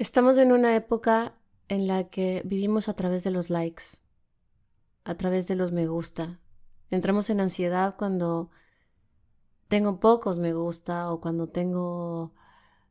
[0.00, 1.34] Estamos en una época
[1.68, 3.84] en la que vivimos a través de los likes,
[5.04, 6.40] a través de los me gusta.
[6.90, 8.50] Entramos en ansiedad cuando
[9.68, 12.32] tengo pocos me gusta o cuando tengo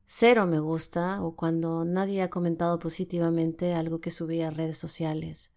[0.05, 5.55] cero me gusta o cuando nadie ha comentado positivamente algo que subí a redes sociales.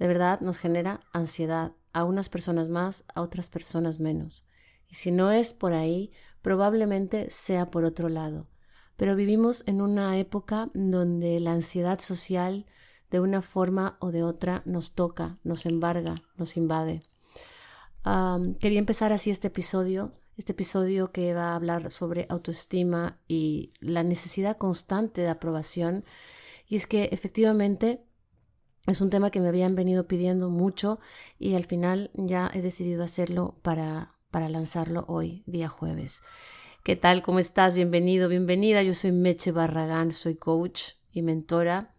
[0.00, 4.48] De verdad nos genera ansiedad a unas personas más, a otras personas menos.
[4.88, 6.10] Y si no es por ahí,
[6.42, 8.48] probablemente sea por otro lado
[9.02, 12.66] pero vivimos en una época donde la ansiedad social
[13.10, 17.00] de una forma o de otra nos toca, nos embarga, nos invade.
[18.60, 24.04] quería empezar así este episodio, este episodio que va a hablar sobre autoestima y la
[24.04, 26.04] necesidad constante de aprobación.
[26.68, 28.04] Y es que efectivamente
[28.86, 31.00] es un tema que me habían venido pidiendo mucho
[31.40, 36.22] y al final ya he decidido hacerlo para, para lanzarlo hoy, día jueves.
[36.82, 37.22] ¿Qué tal?
[37.22, 37.76] ¿Cómo estás?
[37.76, 38.82] Bienvenido, bienvenida.
[38.82, 41.94] Yo soy Meche Barragán, soy coach y mentora,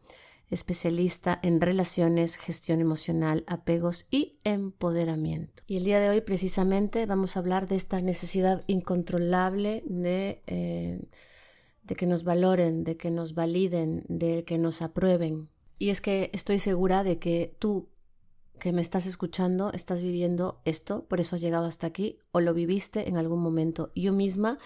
[0.49, 5.63] especialista en relaciones, gestión emocional, apegos y empoderamiento.
[5.67, 10.99] Y el día de hoy precisamente vamos a hablar de esta necesidad incontrolable de, eh,
[11.83, 15.47] de que nos valoren, de que nos validen, de que nos aprueben.
[15.79, 17.87] Y es que estoy segura de que tú
[18.59, 22.53] que me estás escuchando, estás viviendo esto, por eso has llegado hasta aquí, o lo
[22.53, 23.91] viviste en algún momento.
[23.95, 24.57] Yo misma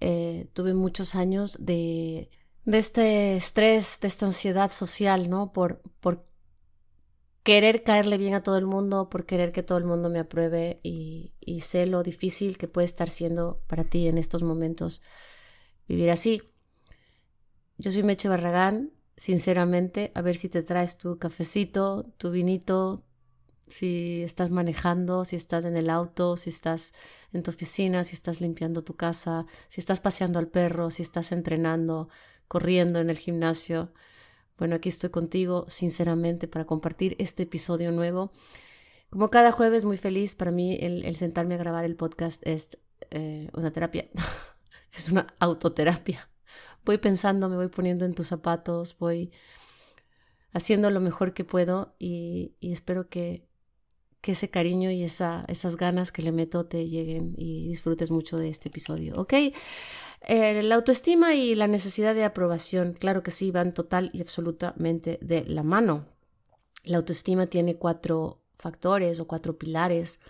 [0.00, 2.30] eh, tuve muchos años de,
[2.64, 5.52] de este estrés, de esta ansiedad social, ¿no?
[5.52, 6.26] Por, por
[7.42, 10.80] querer caerle bien a todo el mundo, por querer que todo el mundo me apruebe
[10.82, 15.02] y, y sé lo difícil que puede estar siendo para ti en estos momentos
[15.88, 16.42] vivir así.
[17.78, 23.04] Yo soy Meche Barragán, sinceramente, a ver si te traes tu cafecito, tu vinito,
[23.68, 26.94] si estás manejando, si estás en el auto, si estás
[27.32, 31.32] en tu oficina, si estás limpiando tu casa, si estás paseando al perro, si estás
[31.32, 32.08] entrenando,
[32.48, 33.92] corriendo en el gimnasio.
[34.58, 38.32] Bueno, aquí estoy contigo, sinceramente, para compartir este episodio nuevo.
[39.10, 40.34] Como cada jueves, muy feliz.
[40.34, 42.78] Para mí, el, sentarme a grabar el podcast es
[43.10, 44.08] eh, una terapia.
[44.92, 46.30] es una autoterapia.
[46.84, 49.32] Voy pensando, me voy poniendo en tus zapatos, voy
[50.52, 53.48] haciendo lo mejor que puedo y espero que,
[54.22, 58.38] que ese cariño y esa, esas ganas que le meto te lleguen y disfrutes mucho
[58.38, 59.34] de este episodio, ¿ok?
[60.22, 65.18] Eh, la autoestima y la necesidad de aprobación, claro que sí, van total y absolutamente
[65.20, 66.06] de la mano.
[66.84, 70.20] La autoestima tiene cuatro factores o cuatro pilares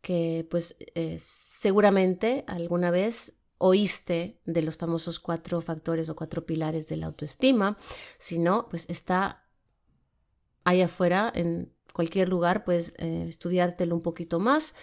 [0.00, 6.88] que pues eh, seguramente alguna vez oíste de los famosos cuatro factores o cuatro pilares
[6.88, 7.76] de la autoestima,
[8.18, 9.44] si no, pues está
[10.64, 14.76] ahí afuera en cualquier lugar, puedes eh, estudiártelo un poquito más.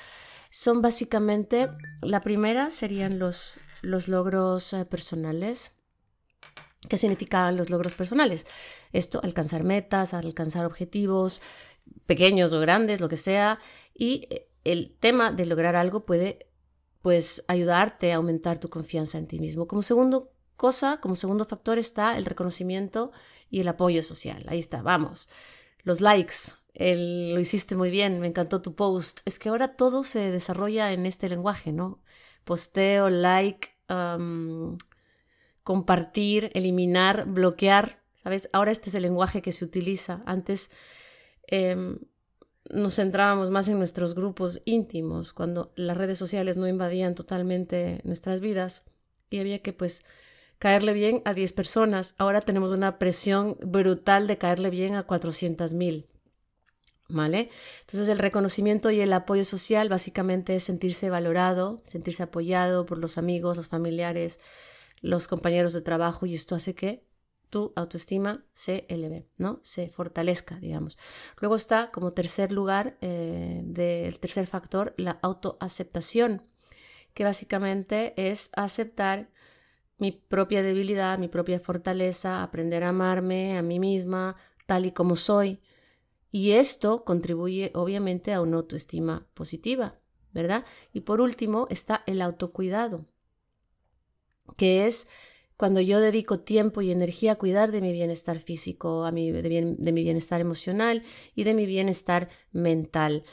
[0.50, 1.70] Son básicamente,
[2.02, 5.78] la primera serían los, los logros eh, personales.
[6.90, 8.48] ¿Qué significaban los logros personales?
[8.92, 11.42] Esto, alcanzar metas, alcanzar objetivos,
[12.06, 13.60] pequeños o grandes, lo que sea.
[13.94, 16.50] Y eh, el tema de lograr algo puede
[17.02, 19.68] pues ayudarte a aumentar tu confianza en ti mismo.
[19.68, 23.14] Como segundo cosa, como segundo factor está el reconocimiento
[23.50, 24.44] y el apoyo social.
[24.50, 25.30] Ahí está, vamos.
[25.84, 29.22] Los likes, lo hiciste muy bien, me encantó tu post.
[29.26, 32.02] Es que ahora todo se desarrolla en este lenguaje, ¿no?
[32.44, 33.70] Posteo, like,
[35.64, 38.50] compartir, eliminar, bloquear, ¿sabes?
[38.54, 40.22] Ahora este es el lenguaje que se utiliza.
[40.26, 40.72] Antes
[41.48, 42.00] em,
[42.70, 48.42] nos centrábamos más en nuestros grupos íntimos, cuando las redes sociales no invadían totalmente nuestras
[48.42, 48.86] vidas
[49.30, 50.06] y había que pues
[50.60, 52.16] caerle bien a 10 personas.
[52.18, 56.08] Ahora tenemos una presión brutal de caerle bien a 400 mil.
[57.08, 57.50] ¿Vale?
[57.82, 63.20] Entonces el reconocimiento y el apoyo social básicamente es sentirse valorado, sentirse apoyado por los
[63.20, 64.40] amigos, los familiares,
[65.02, 67.06] los compañeros de trabajo y esto hace que
[67.50, 69.60] tu autoestima se eleve, ¿no?
[69.62, 70.98] Se fortalezca, digamos.
[71.40, 76.44] Luego está como tercer lugar eh, del tercer factor la autoaceptación,
[77.14, 79.30] que básicamente es aceptar
[79.98, 84.36] mi propia debilidad, mi propia fortaleza, aprender a amarme a mí misma
[84.66, 85.62] tal y como soy,
[86.36, 90.02] y esto contribuye obviamente a una autoestima positiva.
[90.36, 90.66] ¿verdad?
[90.92, 93.06] Y por último está el autocuidado,
[94.58, 95.10] que es
[95.56, 99.42] cuando yo dedico tiempo y energía a cuidar de mi bienestar físico, a mi, de,
[99.78, 101.04] de mi bienestar emocional
[101.36, 103.24] y de mi bienestar mental.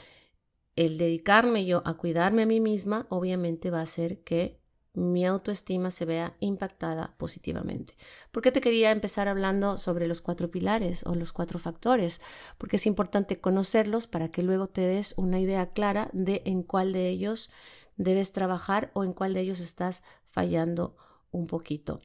[0.77, 4.62] El dedicarme yo a cuidarme a mí misma obviamente va a hacer que
[4.93, 7.95] mi autoestima se vea impactada positivamente.
[8.31, 12.21] ¿Por qué te quería empezar hablando sobre los cuatro pilares o los cuatro factores?
[12.57, 16.93] Porque es importante conocerlos para que luego te des una idea clara de en cuál
[16.93, 17.51] de ellos
[17.97, 20.95] debes trabajar o en cuál de ellos estás fallando
[21.31, 21.99] un poquito.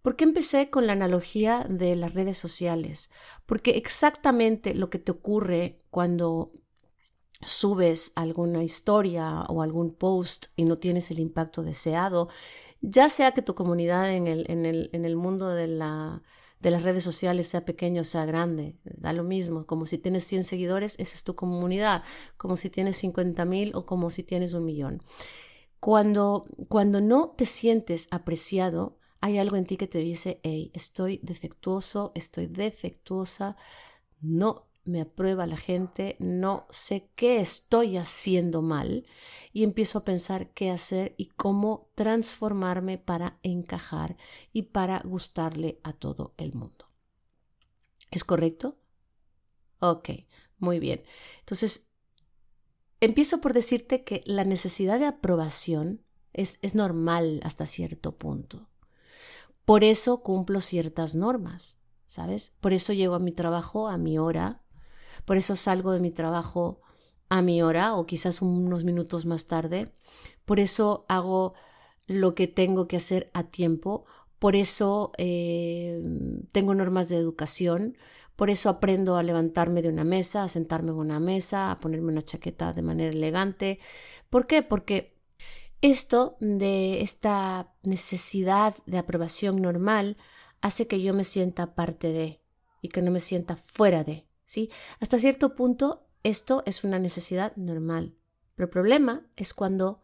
[0.00, 3.12] ¿Por qué empecé con la analogía de las redes sociales?
[3.46, 6.50] Porque exactamente lo que te ocurre cuando
[7.42, 12.28] subes alguna historia o algún post y no tienes el impacto deseado,
[12.80, 16.22] ya sea que tu comunidad en el, en el, en el mundo de, la,
[16.60, 20.24] de las redes sociales sea pequeño o sea grande, da lo mismo, como si tienes
[20.24, 22.02] 100 seguidores, esa es tu comunidad,
[22.36, 25.02] como si tienes 50 mil o como si tienes un millón.
[25.80, 31.20] Cuando, cuando no te sientes apreciado, hay algo en ti que te dice, hey, estoy
[31.22, 33.56] defectuoso, estoy defectuosa,
[34.20, 39.06] no me aprueba la gente, no sé qué estoy haciendo mal
[39.52, 44.16] y empiezo a pensar qué hacer y cómo transformarme para encajar
[44.52, 46.86] y para gustarle a todo el mundo.
[48.10, 48.78] ¿Es correcto?
[49.78, 50.10] Ok,
[50.58, 51.02] muy bien.
[51.40, 51.92] Entonces,
[53.00, 58.68] empiezo por decirte que la necesidad de aprobación es, es normal hasta cierto punto.
[59.64, 62.56] Por eso cumplo ciertas normas, ¿sabes?
[62.60, 64.62] Por eso llego a mi trabajo a mi hora,
[65.24, 66.80] por eso salgo de mi trabajo
[67.28, 69.92] a mi hora o quizás unos minutos más tarde.
[70.44, 71.54] Por eso hago
[72.06, 74.04] lo que tengo que hacer a tiempo.
[74.38, 76.02] Por eso eh,
[76.52, 77.96] tengo normas de educación.
[78.36, 82.08] Por eso aprendo a levantarme de una mesa, a sentarme en una mesa, a ponerme
[82.08, 83.78] una chaqueta de manera elegante.
[84.30, 84.62] ¿Por qué?
[84.62, 85.16] Porque
[85.80, 90.16] esto de esta necesidad de aprobación normal
[90.60, 92.40] hace que yo me sienta parte de
[92.80, 94.26] y que no me sienta fuera de.
[94.52, 94.70] ¿Sí?
[95.00, 98.14] Hasta cierto punto esto es una necesidad normal,
[98.54, 100.02] pero el problema es cuando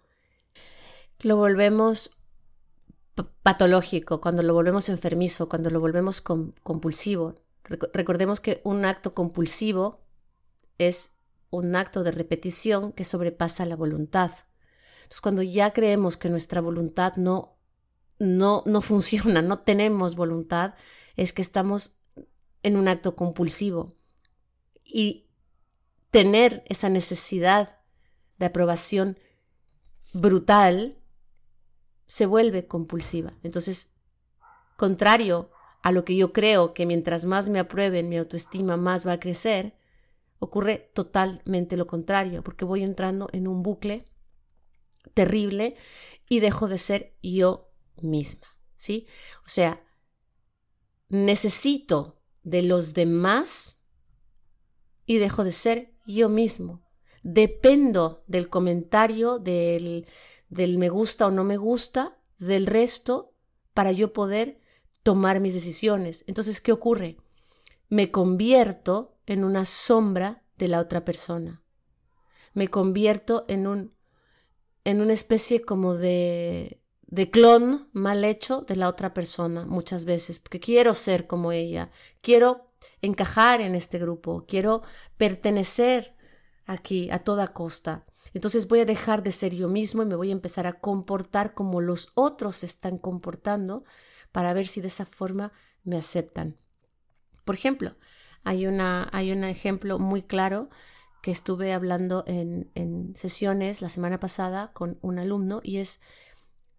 [1.20, 2.22] lo volvemos
[3.42, 7.34] patológico, cuando lo volvemos enfermizo, cuando lo volvemos compulsivo.
[7.92, 10.00] Recordemos que un acto compulsivo
[10.78, 14.30] es un acto de repetición que sobrepasa la voluntad.
[15.02, 17.58] Entonces, cuando ya creemos que nuestra voluntad no,
[18.18, 20.74] no, no funciona, no tenemos voluntad,
[21.16, 22.00] es que estamos
[22.62, 23.97] en un acto compulsivo
[24.88, 25.29] y
[26.11, 27.79] tener esa necesidad
[28.38, 29.19] de aprobación
[30.14, 30.99] brutal
[32.06, 33.35] se vuelve compulsiva.
[33.43, 33.96] Entonces,
[34.76, 35.50] contrario
[35.82, 39.20] a lo que yo creo que mientras más me aprueben, mi autoestima más va a
[39.20, 39.76] crecer,
[40.38, 44.08] ocurre totalmente lo contrario, porque voy entrando en un bucle
[45.14, 45.76] terrible
[46.29, 47.70] y dejo de ser yo
[48.00, 48.46] misma,
[48.76, 49.06] ¿sí?
[49.44, 49.84] O sea,
[51.08, 53.77] necesito de los demás
[55.08, 56.82] y dejo de ser yo mismo.
[57.22, 60.06] Dependo del comentario, del,
[60.50, 63.32] del me gusta o no me gusta, del resto,
[63.72, 64.60] para yo poder
[65.02, 66.25] tomar mis decisiones.
[66.26, 67.16] Entonces, ¿qué ocurre?
[67.88, 71.62] Me convierto en una sombra de la otra persona.
[72.52, 73.96] Me convierto en un
[74.84, 80.38] en una especie como de de clon mal hecho de la otra persona muchas veces,
[80.38, 82.68] porque quiero ser como ella, quiero
[83.03, 84.82] encajar en este grupo, quiero
[85.17, 86.17] pertenecer
[86.67, 88.05] aquí a toda costa.
[88.35, 91.55] Entonces voy a dejar de ser yo mismo y me voy a empezar a comportar
[91.55, 93.85] como los otros están comportando
[94.32, 96.56] para ver si de esa forma me aceptan.
[97.44, 97.97] Por ejemplo,
[98.44, 100.69] hay, una, hay un ejemplo muy claro
[101.23, 106.03] que estuve hablando en, en sesiones la semana pasada con un alumno y es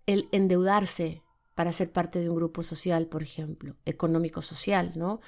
[0.06, 1.24] el endeudarse
[1.56, 5.20] para ser parte de un grupo social, por ejemplo, económico-social, ¿no?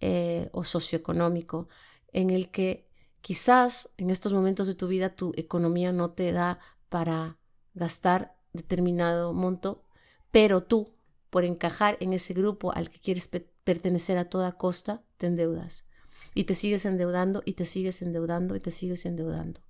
[0.00, 1.68] Eh, o socioeconómico,
[2.12, 2.88] en el que
[3.20, 7.36] quizás en estos momentos de tu vida tu economía no te da para
[7.74, 9.82] gastar determinado monto,
[10.30, 10.94] pero tú,
[11.30, 13.28] por encajar en ese grupo al que quieres
[13.64, 15.88] pertenecer a toda costa, te endeudas.
[16.32, 19.60] Y te sigues endeudando y te sigues endeudando y te sigues endeudando.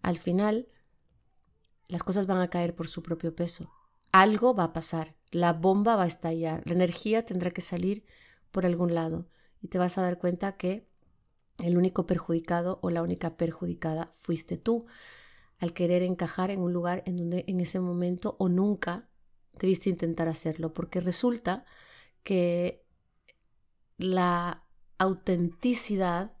[0.00, 0.66] Al final,
[1.88, 3.70] las cosas van a caer por su propio peso.
[4.12, 8.06] Algo va a pasar, la bomba va a estallar, la energía tendrá que salir
[8.50, 9.26] por algún lado
[9.64, 10.86] y te vas a dar cuenta que
[11.58, 14.84] el único perjudicado o la única perjudicada fuiste tú
[15.58, 19.08] al querer encajar en un lugar en donde en ese momento o nunca
[19.58, 21.64] debiste intentar hacerlo, porque resulta
[22.22, 22.84] que
[23.96, 24.66] la
[24.98, 26.36] autenticidad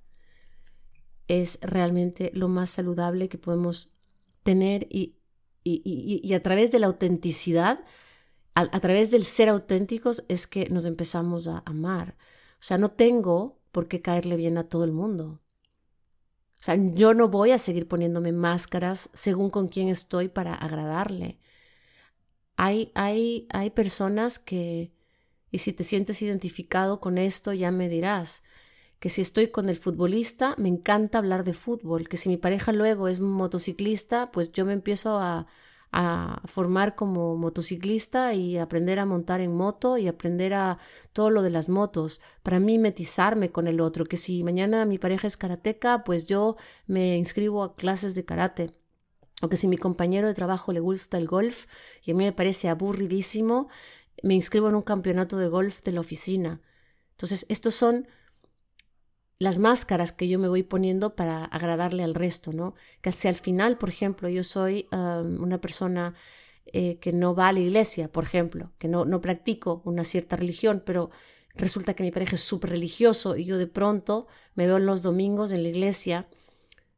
[1.28, 3.96] es realmente lo más saludable que podemos
[4.42, 5.16] tener y
[5.64, 7.84] y, a través de la autenticidad,
[8.54, 12.16] a, través del ser auténticos, es que nos empezamos a amar.
[12.64, 15.42] O sea, no tengo por qué caerle bien a todo el mundo.
[16.54, 21.38] O sea, yo no voy a seguir poniéndome máscaras según con quién estoy para agradarle.
[22.56, 24.94] Hay, hay, hay personas que,
[25.50, 28.44] y si te sientes identificado con esto, ya me dirás,
[28.98, 32.72] que si estoy con el futbolista, me encanta hablar de fútbol, que si mi pareja
[32.72, 35.48] luego es motociclista, pues yo me empiezo a,
[36.44, 40.78] formar como motociclista y aprender a montar en moto y aprender a
[41.12, 45.26] todo lo de las motos, para mimetizarme con el otro, que si mañana mi pareja
[45.26, 48.74] es karateca, pues yo me inscribo a clases de karate.
[49.42, 51.66] O que si mi compañero de trabajo le gusta el golf
[52.02, 53.68] y a mí me parece aburridísimo,
[54.22, 56.60] me inscribo en un campeonato de golf de la oficina.
[57.12, 58.08] Entonces, estos son
[59.38, 62.74] las máscaras que yo me voy poniendo para agradarle al resto, ¿no?
[63.00, 66.14] Que si al final, por ejemplo, yo soy una persona
[66.66, 70.36] eh, que no va a la iglesia, por ejemplo, que no, no practico una cierta
[70.36, 71.10] religión, pero
[71.54, 75.02] resulta que mi pareja es súper religioso y yo de pronto me veo en los
[75.02, 76.26] domingos en la iglesia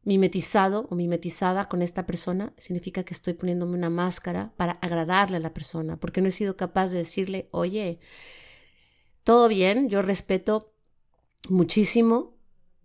[0.04, 5.40] mimetizado o mimetizada con esta persona, significa que estoy poniéndome una máscara para agradarle a
[5.40, 7.98] la persona, porque no he sido capaz de decirle, oye,
[9.24, 10.75] todo bien, yo respeto
[11.48, 12.36] muchísimo,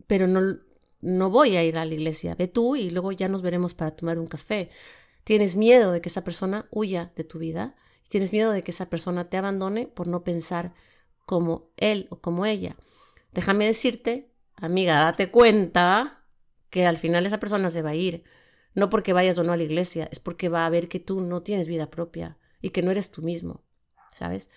[0.08, 0.58] pero no,
[1.01, 2.36] no voy a ir a la iglesia.
[2.36, 4.70] Ve tú y luego ya nos veremos para tomar un café.
[5.24, 7.75] Tienes miedo de que esa persona huya de tu vida.
[8.08, 10.74] Tienes miedo de que esa persona te abandone por no pensar
[11.25, 12.75] como él o como ella.
[13.32, 16.25] Déjame decirte, amiga, date cuenta
[16.70, 18.24] que al final esa persona se va a ir.
[18.74, 21.22] No porque vayas o no a la iglesia, es porque va a ver que tú
[21.22, 23.63] no tienes vida propia y que no eres tú mismo,
[24.12, 24.50] ¿sabes?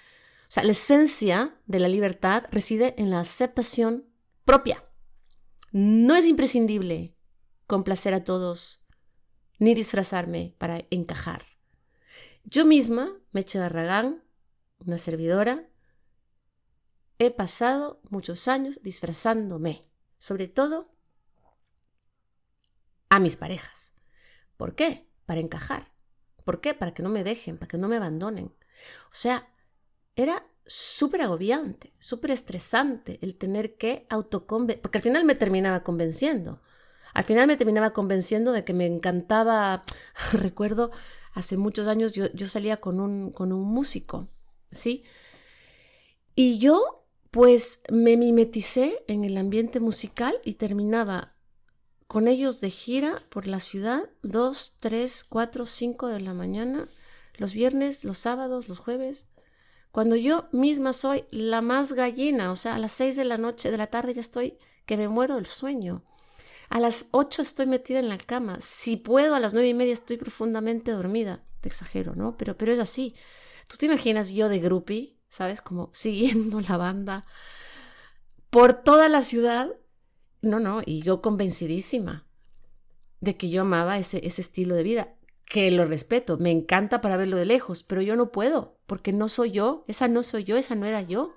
[0.54, 4.08] Sea, la esencia de la libertad reside en la aceptación
[4.44, 4.88] propia.
[5.72, 7.18] No es imprescindible
[7.66, 8.86] complacer a todos
[9.58, 11.42] ni disfrazarme para encajar.
[12.44, 14.22] Yo misma, Meche Barragán,
[14.78, 15.68] una servidora,
[17.18, 20.94] he pasado muchos años disfrazándome, sobre todo
[23.08, 23.96] a mis parejas.
[24.56, 25.10] ¿Por qué?
[25.26, 25.92] Para encajar.
[26.44, 26.74] ¿Por qué?
[26.74, 28.54] Para que no me dejen, para que no me abandonen.
[29.06, 29.50] O sea,
[30.16, 36.60] era súper agobiante, súper estresante el tener que autoconvencer, porque al final me terminaba convenciendo.
[37.12, 39.84] Al final me terminaba convenciendo de que me encantaba,
[40.32, 40.90] recuerdo,
[41.32, 44.28] hace muchos años yo, yo salía con un, con un músico,
[44.70, 45.04] ¿sí?
[46.34, 51.34] Y yo, pues, me mimeticé en el ambiente musical y terminaba
[52.06, 56.86] con ellos de gira por la ciudad, dos, tres, cuatro, cinco de la mañana,
[57.36, 59.28] los viernes, los sábados, los jueves,
[59.94, 63.70] cuando yo misma soy la más gallina, o sea, a las seis de la noche,
[63.70, 66.04] de la tarde ya estoy que me muero del sueño.
[66.68, 68.56] A las ocho estoy metida en la cama.
[68.58, 71.44] Si puedo, a las nueve y media estoy profundamente dormida.
[71.60, 72.36] Te exagero, ¿no?
[72.36, 73.14] Pero, pero es así.
[73.68, 75.62] ¿Tú te imaginas yo de groupie, ¿sabes?
[75.62, 77.24] Como siguiendo la banda
[78.50, 79.70] por toda la ciudad.
[80.42, 82.26] No, no, y yo convencidísima
[83.20, 85.13] de que yo amaba ese, ese estilo de vida
[85.46, 89.28] que lo respeto, me encanta para verlo de lejos, pero yo no puedo, porque no
[89.28, 91.34] soy yo, esa no soy yo, esa no era yo,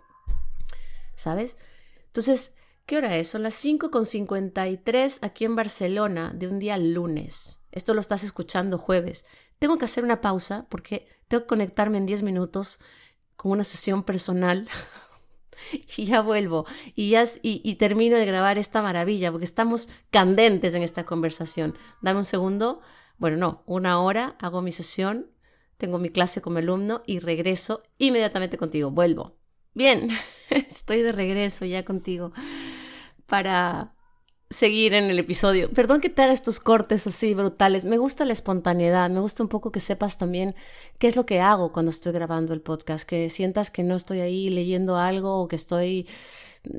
[1.15, 1.57] ¿sabes?
[2.05, 3.27] Entonces, ¿qué hora es?
[3.27, 7.65] Son las 5.53 aquí en Barcelona de un día lunes.
[7.71, 9.25] Esto lo estás escuchando jueves.
[9.59, 12.79] Tengo que hacer una pausa porque tengo que conectarme en 10 minutos
[13.35, 14.67] con una sesión personal
[15.97, 20.73] y ya vuelvo y ya y, y, termino de grabar esta maravilla porque estamos candentes
[20.73, 21.75] en esta conversación.
[22.01, 22.81] Dame un segundo
[23.17, 25.31] bueno, no, una hora hago mi sesión,
[25.77, 29.37] tengo mi clase como alumno y regreso inmediatamente contigo, vuelvo.
[29.73, 30.09] Bien,
[30.49, 32.31] estoy de regreso ya contigo
[33.27, 33.93] para
[34.49, 35.69] seguir en el episodio.
[35.71, 37.85] Perdón que te haga estos cortes así brutales.
[37.85, 40.55] Me gusta la espontaneidad, me gusta un poco que sepas también
[40.99, 44.21] qué es lo que hago cuando estoy grabando el podcast, que sientas que no estoy
[44.21, 46.07] ahí leyendo algo o que estoy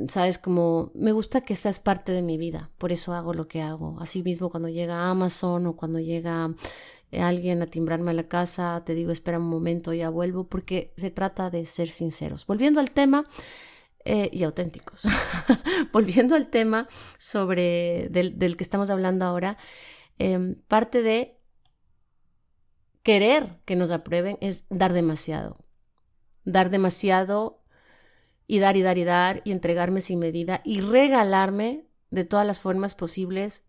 [0.09, 3.63] sabes, como me gusta que seas parte de mi vida, por eso hago lo que
[3.63, 3.97] hago.
[4.01, 6.55] Así mismo cuando llega Amazon o cuando llega
[7.11, 10.93] eh, alguien a timbrarme a la casa, te digo, espera un momento, ya vuelvo, porque
[10.97, 12.47] se trata de ser sinceros.
[12.47, 13.25] Volviendo al tema,
[14.11, 15.07] eh, y auténticos.
[15.93, 16.87] Volviendo al tema
[17.19, 19.59] sobre del, que estamos hablando ahora,
[20.19, 21.39] em, parte de
[23.03, 25.59] querer que nos aprueben es dar demasiado.
[26.45, 27.58] Dar demasiado
[28.49, 32.61] y dar y dar y dar y entregarme sin medida y regalarme de todas las
[32.61, 33.69] formas posibles,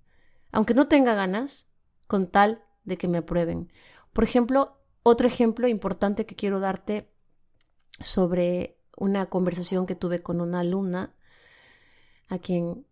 [0.51, 1.75] aunque no tenga ganas,
[2.07, 3.71] con tal de que me aprueben.
[4.13, 7.11] Por ejemplo, otro ejemplo importante que quiero darte
[7.99, 11.13] sobre una conversación que tuve con una alumna
[12.29, 12.87] a quien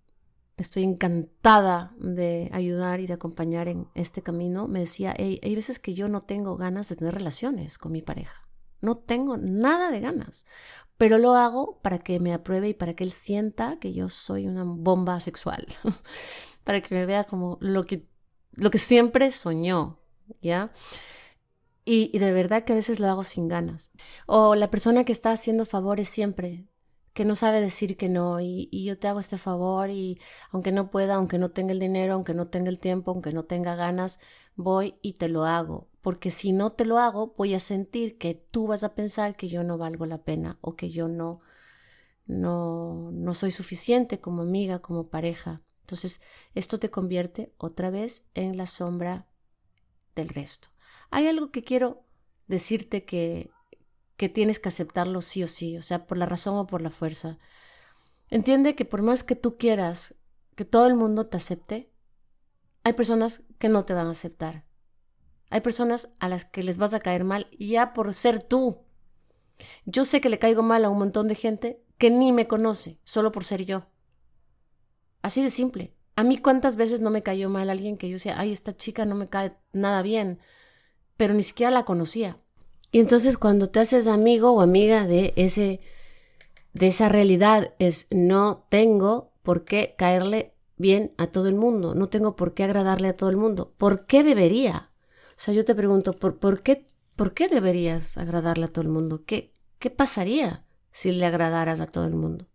[0.58, 5.94] estoy encantada de ayudar y de acompañar en este camino, me decía, hay veces que
[5.94, 8.48] yo no tengo ganas de tener relaciones con mi pareja.
[8.82, 10.46] No tengo nada de ganas,
[10.98, 14.48] pero lo hago para que me apruebe y para que él sienta que yo soy
[14.48, 15.66] una bomba sexual,
[16.64, 18.08] para que me vea como lo que,
[18.54, 20.00] lo que siempre soñó,
[20.42, 20.72] ¿ya?
[21.86, 23.92] Y, y, de verdad que a veces lo hago sin ganas.
[24.26, 26.68] O la persona que está haciendo favores siempre,
[27.18, 30.20] que no sabe decir que no y, yo te hago este favor y
[30.52, 33.42] aunque no pueda, aunque no tenga el dinero, aunque no tenga el tiempo, aunque no
[33.42, 34.20] tenga ganas,
[34.56, 35.88] voy y te lo hago.
[36.08, 39.50] Porque si no te lo hago, voy a sentir que tú vas a pensar que
[39.50, 41.42] yo no valgo la pena o que yo no,
[42.26, 45.64] no, no soy suficiente como amiga, como pareja.
[45.82, 46.22] Entonces,
[46.56, 49.28] esto te convierte otra vez en la sombra
[50.16, 50.70] del resto.
[51.10, 52.06] Hay algo que quiero
[52.48, 53.52] decirte que
[54.16, 56.90] que tienes que aceptarlo sí o sí, o sea, por la razón o por la
[56.90, 57.38] fuerza.
[58.30, 60.24] Entiende que por más que tú quieras
[60.56, 61.92] que todo el mundo te acepte,
[62.86, 64.67] hay personas que no te van a aceptar.
[65.50, 68.80] Hay personas a las que les vas a caer mal ya por ser tú.
[69.86, 73.00] Yo sé que le caigo mal a un montón de gente que ni me conoce,
[73.04, 73.88] solo por ser yo.
[75.22, 75.96] Así de simple.
[76.16, 79.06] A mí cuántas veces no me cayó mal alguien que yo decía, ay, esta chica
[79.06, 80.40] no me cae nada bien,
[81.16, 82.40] pero ni siquiera la conocía.
[82.92, 85.80] Y entonces cuando te haces amigo o amiga de ese
[86.74, 92.08] de esa realidad es no tengo por qué caerle bien a todo el mundo, no
[92.08, 93.74] tengo por qué agradarle a todo el mundo.
[93.78, 94.92] ¿Por qué debería?
[95.38, 99.22] O sea, yo te pregunto, ¿por, qué por qué deberías agradarle a todo el mundo?
[99.26, 102.48] ¿Qué qué pasaría si le agradaras a todo el mundo?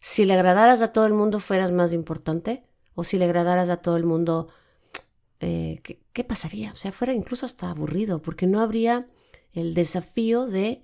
[0.00, 3.76] Si le agradaras a todo el mundo fueras más importante o si le agradaras a
[3.76, 4.48] todo el mundo
[5.40, 5.80] eh,
[6.12, 6.72] ¿qué, pasaría?
[6.72, 9.06] O sea, fuera incluso hasta aburrido, porque no habría
[9.52, 10.82] el desafío de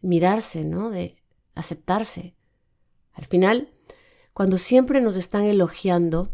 [0.00, 0.90] mirarse, ¿no?
[0.90, 1.16] De
[1.54, 2.34] aceptarse.
[3.12, 3.72] Al final,
[4.32, 6.32] cuando siempre nos están elogiando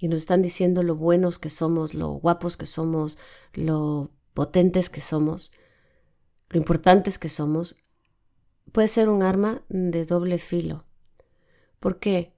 [0.00, 3.18] y nos están diciendo lo buenos que somos, lo guapos que somos,
[3.52, 5.52] lo potentes que somos,
[6.48, 7.76] lo importantes que somos,
[8.72, 10.86] puede ser un arma de doble filo.
[11.78, 12.32] ¿Por qué?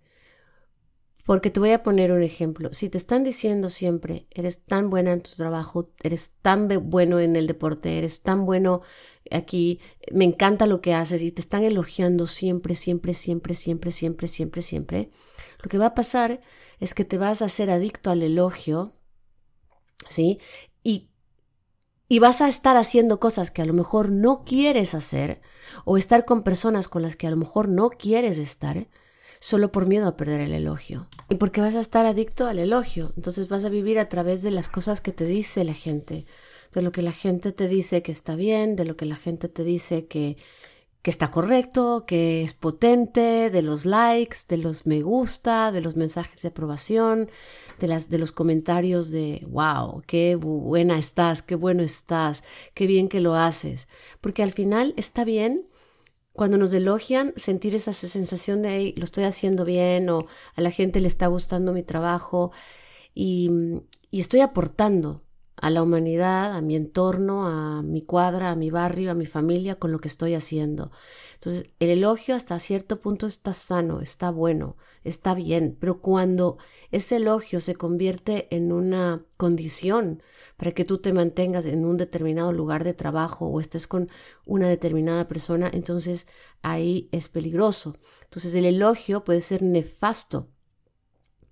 [1.25, 2.73] Porque te voy a poner un ejemplo.
[2.73, 7.37] Si te están diciendo siempre, eres tan buena en tu trabajo, eres tan bueno en
[7.37, 8.83] el deporte, eres tan bueno
[9.31, 9.79] aquí,
[10.13, 14.63] me encanta lo que haces y te están elogiando siempre, siempre, siempre, siempre, siempre, siempre,
[14.63, 15.11] siempre,
[15.63, 16.41] lo que va a pasar
[16.83, 18.93] es que te vas a hacer adicto al elogio,
[20.09, 20.41] ¿sí?
[20.83, 21.11] Y,
[22.09, 25.41] y vas a estar haciendo cosas que a lo mejor no quieres hacer
[25.85, 28.89] o estar con personas con las que a lo mejor no quieres estar
[29.39, 31.07] solo por miedo a perder el elogio.
[31.29, 33.13] Y porque vas a estar adicto al elogio.
[33.17, 36.27] Entonces vas a vivir a través de las cosas que te dice la gente,
[36.75, 39.49] de lo que la gente te dice que está bien, de lo que la gente
[39.49, 40.37] te dice que,
[41.03, 45.97] que está correcto, que es potente, de los likes, de los me gusta, de los
[45.97, 47.29] mensajes de aprobación,
[47.81, 53.09] de, las, de los comentarios de wow, qué buena estás, qué bueno estás, qué bien
[53.09, 53.89] que lo haces.
[54.21, 55.67] Porque al final está bien
[56.33, 61.01] cuando nos elogian, sentir esa sensación de lo estoy haciendo bien o a la gente
[61.01, 62.53] le está gustando mi trabajo
[63.13, 63.51] y,
[64.11, 65.25] y estoy aportando
[65.63, 69.77] a la humanidad, a mi entorno, a mi cuadra, a mi barrio, a mi familia
[69.77, 70.91] con lo que estoy haciendo.
[71.35, 76.59] Entonces, el elogio hasta cierto punto está sano, está bueno, está bien, pero cuando
[76.91, 80.21] ese elogio se convierte en una condición
[80.57, 84.11] para que tú te mantengas en un determinado lugar de trabajo o estés con
[84.45, 86.27] una determinada persona, entonces
[86.63, 87.95] ahí es peligroso.
[88.25, 90.49] Entonces, el elogio puede ser nefasto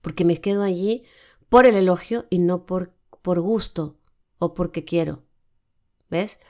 [0.01, 1.05] porque me quedo allí
[1.49, 2.93] por el elogio y no por,
[3.23, 4.00] por gusto
[4.41, 5.23] o porque quiero.
[6.11, 6.41] ¿Ves?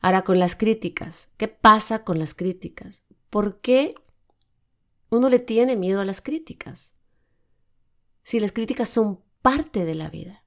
[0.00, 3.02] Ahora con las críticas, ¿qué pasa con las críticas?
[3.28, 3.94] ¿Por qué
[5.08, 6.96] uno le tiene miedo a las críticas?
[8.22, 10.44] Si las críticas son parte de la vida.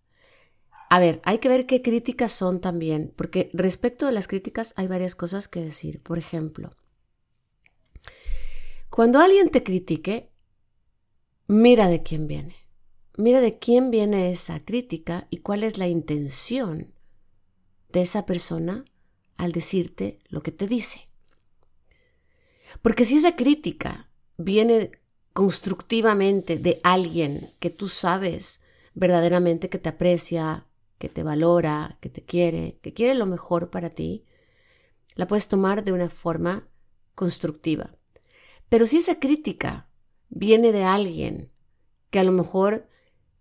[0.89, 4.87] A ver, hay que ver qué críticas son también, porque respecto de las críticas hay
[4.87, 6.01] varias cosas que decir.
[6.01, 6.69] Por ejemplo,
[8.89, 10.31] cuando alguien te critique,
[11.47, 12.55] mira de quién viene.
[13.15, 16.93] Mira de quién viene esa crítica y cuál es la intención
[17.89, 18.86] de esa persona
[19.38, 21.08] al decirte lo que te dice.
[22.82, 24.91] Porque si esa crítica viene
[25.34, 28.63] constructivamente de alguien que tú sabes
[28.95, 33.89] verdaderamente que te aprecia, que te valora, que te quiere, que quiere lo mejor para
[33.89, 34.26] ti,
[35.15, 36.67] la puedes tomar de una forma
[37.13, 37.95] constructiva.
[38.69, 39.88] Pero si esa crítica
[40.30, 41.52] viene de alguien
[42.10, 42.89] que a lo mejor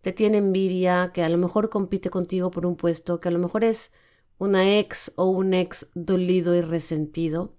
[0.02, 3.38] te tiene envidia, que a lo mejor compite contigo por un puesto, que a lo
[3.38, 3.92] mejor es
[4.36, 7.56] una ex o un ex dolido y resentido,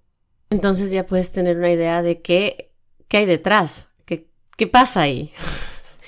[0.50, 2.72] entonces ya puedes tener una idea de qué,
[3.08, 5.32] qué hay detrás, qué, ¿Qué pasa ahí?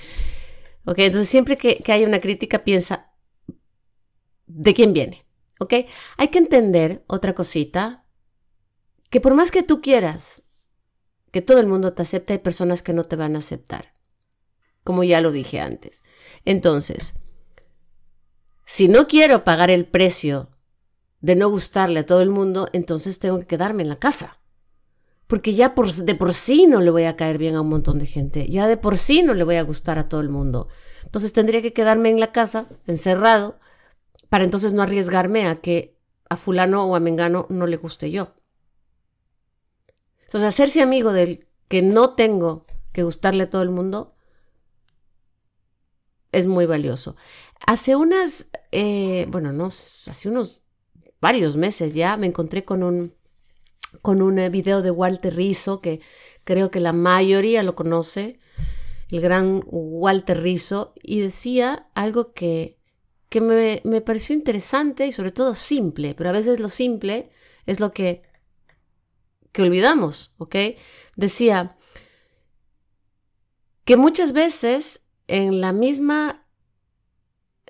[0.85, 3.13] ok, entonces siempre que, que hay una crítica piensa,
[4.47, 5.27] ¿de quién viene?
[5.59, 5.73] ¿Ok?
[6.19, 8.05] Hay que entender otra cosita,
[9.09, 10.43] que por más que tú quieras
[11.33, 13.96] que todo el mundo te acepte, hay personas que no te van a aceptar,
[14.87, 16.05] como ya lo dije antes.
[16.45, 17.15] Entonces,
[18.65, 20.49] si no quiero pagar el precio
[21.21, 24.39] de no gustarle a todo el mundo, entonces tengo que quedarme en la casa.
[25.27, 28.07] Porque ya de por sí no le voy a caer bien a un montón de
[28.07, 30.69] gente, ya de por sí no le voy a gustar a todo el mundo.
[31.03, 33.59] Entonces tendría que quedarme en la casa, encerrado,
[34.29, 38.35] para entonces no arriesgarme a que a fulano o a mengano no le guste yo.
[40.21, 44.16] Entonces, hacerse amigo del que no tengo que gustarle a todo el mundo
[46.33, 47.17] es muy valioso.
[47.67, 50.63] Hace unas, eh, bueno, no, hace unos
[51.21, 53.15] varios meses ya me encontré con un,
[54.03, 56.01] con un eh, video de Walter Rizzo que
[56.45, 58.39] creo que la mayoría lo conoce,
[59.11, 62.77] el gran Walter Rizzo, y decía algo que
[63.29, 67.31] que me, me pareció interesante y sobre todo simple, pero a veces lo simple
[67.67, 68.23] es lo que,
[69.53, 70.57] que olvidamos, ¿ok?
[71.17, 71.77] Decía
[73.85, 76.47] que muchas veces en la misma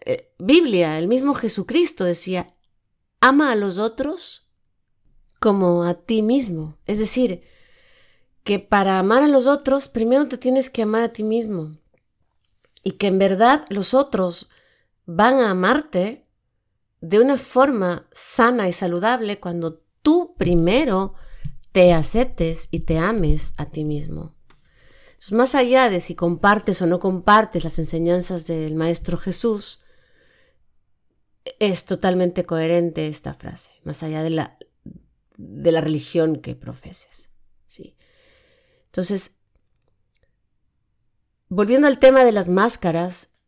[0.05, 2.47] eh, Biblia, el mismo Jesucristo decía,
[3.21, 4.51] ama a los otros
[5.41, 6.79] como a ti mismo.
[6.87, 7.43] Es decir,
[8.45, 11.77] que para amar a los otros, primero te tienes que amar a ti mismo.
[12.85, 14.51] Y que en verdad los otros
[15.07, 16.29] van a amarte
[17.01, 21.15] de una forma sana y saludable cuando tú primero
[21.73, 24.36] te aceptes y te ames a ti mismo.
[25.27, 29.81] Entonces, más allá de si compartes o no compartes las enseñanzas del Maestro Jesús,
[31.59, 34.57] es totalmente coherente esta frase, más allá de la,
[35.37, 37.31] de la religión que profeses.
[37.67, 37.97] ¿sí?
[38.85, 39.41] Entonces,
[41.49, 43.39] volviendo al tema de las máscaras,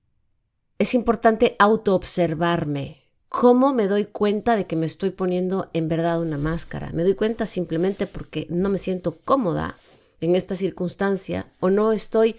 [0.80, 3.04] es importante autoobservarme.
[3.28, 6.90] ¿Cómo me doy cuenta de que me estoy poniendo en verdad una máscara?
[6.92, 9.76] Me doy cuenta simplemente porque no me siento cómoda
[10.20, 12.37] en esta circunstancia o no estoy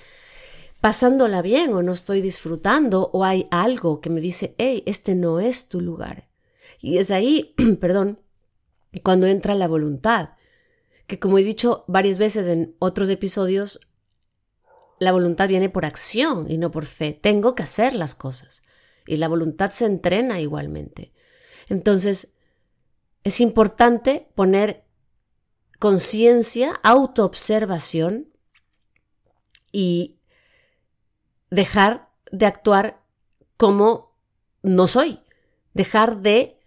[0.81, 5.39] pasándola bien o no estoy disfrutando o hay algo que me dice, hey, este no
[5.39, 6.29] es tu lugar.
[6.81, 8.19] Y es ahí, perdón,
[9.03, 10.29] cuando entra la voluntad,
[11.07, 13.81] que como he dicho varias veces en otros episodios,
[14.99, 17.13] la voluntad viene por acción y no por fe.
[17.13, 18.63] Tengo que hacer las cosas.
[19.07, 21.13] Y la voluntad se entrena igualmente.
[21.67, 22.35] Entonces,
[23.23, 24.85] es importante poner
[25.79, 28.31] conciencia, autoobservación
[29.71, 30.19] y
[31.49, 33.01] dejar de actuar
[33.57, 34.15] como
[34.61, 35.21] no soy.
[35.73, 36.59] Dejar de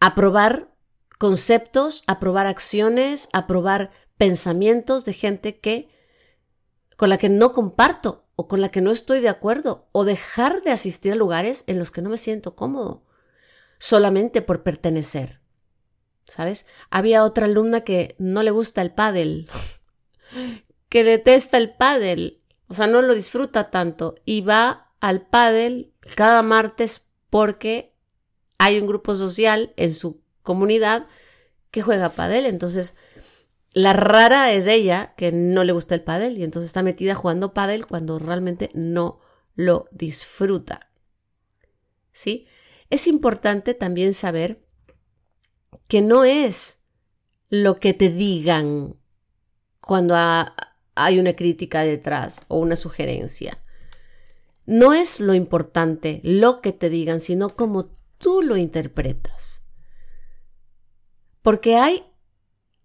[0.00, 0.74] aprobar
[1.18, 5.88] conceptos, aprobar acciones, aprobar pensamientos de gente que
[6.96, 10.62] con la que no comparto o con la que no estoy de acuerdo o dejar
[10.62, 13.04] de asistir a lugares en los que no me siento cómodo
[13.78, 15.40] solamente por pertenecer.
[16.26, 16.66] ¿Sabes?
[16.90, 19.48] Había otra alumna que no le gusta el pádel,
[20.88, 26.42] que detesta el pádel, o sea, no lo disfruta tanto y va al pádel cada
[26.42, 27.94] martes porque
[28.58, 31.06] hay un grupo social en su comunidad
[31.70, 32.96] que juega pádel, entonces
[33.72, 37.52] la rara es ella que no le gusta el pádel y entonces está metida jugando
[37.52, 39.20] pádel cuando realmente no
[39.54, 40.90] lo disfruta.
[42.10, 42.46] ¿Sí?
[42.88, 44.65] Es importante también saber
[45.88, 46.84] que no es
[47.48, 48.96] lo que te digan
[49.80, 50.16] cuando
[50.94, 53.62] hay una crítica detrás o una sugerencia.
[54.64, 59.66] No es lo importante lo que te digan, sino cómo tú lo interpretas.
[61.42, 62.02] Porque hay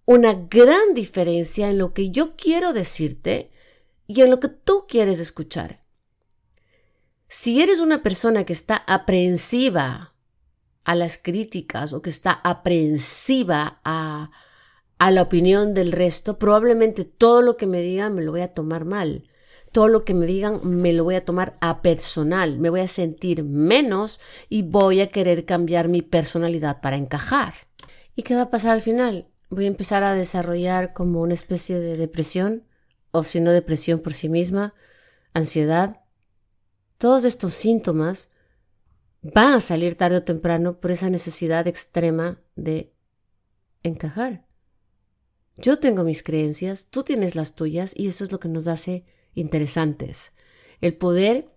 [0.05, 3.49] una gran diferencia en lo que yo quiero decirte
[4.05, 5.83] y en lo que tú quieres escuchar.
[7.27, 10.10] Si eres una persona que está aprehensiva
[10.83, 14.31] a las críticas o que está aprehensiva a,
[14.97, 18.53] a la opinión del resto, probablemente todo lo que me digan me lo voy a
[18.53, 19.27] tomar mal.
[19.71, 22.87] Todo lo que me digan me lo voy a tomar a personal, me voy a
[22.87, 27.53] sentir menos y voy a querer cambiar mi personalidad para encajar.
[28.15, 29.31] ¿Y qué va a pasar al final?
[29.51, 32.63] voy a empezar a desarrollar como una especie de depresión,
[33.11, 34.73] o si no depresión por sí misma,
[35.33, 36.01] ansiedad.
[36.97, 38.30] Todos estos síntomas
[39.21, 42.93] van a salir tarde o temprano por esa necesidad extrema de
[43.83, 44.47] encajar.
[45.57, 49.05] Yo tengo mis creencias, tú tienes las tuyas y eso es lo que nos hace
[49.33, 50.33] interesantes.
[50.79, 51.49] El poder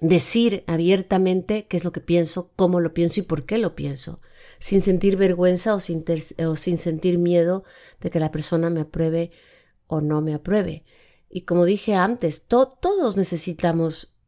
[0.00, 4.20] decir abiertamente qué es lo que pienso, cómo lo pienso y por qué lo pienso
[4.58, 6.04] sin sentir vergüenza o sin,
[6.56, 7.64] sin sentir miedo
[8.00, 9.30] de que la persona me apruebe
[9.86, 10.84] o no me apruebe.
[11.30, 14.18] Y como dije antes, todos necesitamos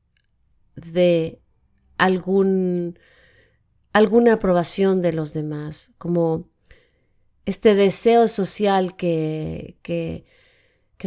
[0.76, 1.42] de
[2.00, 2.98] algún,
[3.92, 6.48] alguna aprobación de los demás, como
[7.46, 10.24] este deseo social que, que,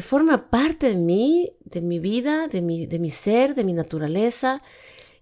[0.01, 4.61] forma parte de mí, de mi vida, de mi, de mi ser, de mi naturaleza,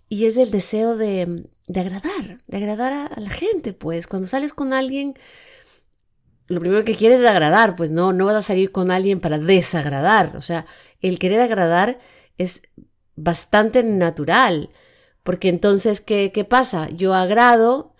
[0.09, 4.07] y es el deseo de, de agradar, de agradar a, la gente, pues.
[4.07, 5.13] Cuando sales con alguien,
[6.47, 9.39] lo primero que quieres es agradar, pues no, no vas a salir con alguien para
[9.39, 10.65] desagradar, o sea,
[11.01, 11.99] el querer agradar
[12.37, 12.73] es
[13.15, 14.69] bastante natural,
[15.23, 16.89] porque entonces, ¿qué, qué pasa?
[16.89, 17.93] Yo agrado,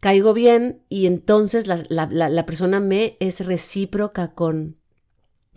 [0.00, 4.78] caigo bien y entonces la, la, persona me es recíproca con,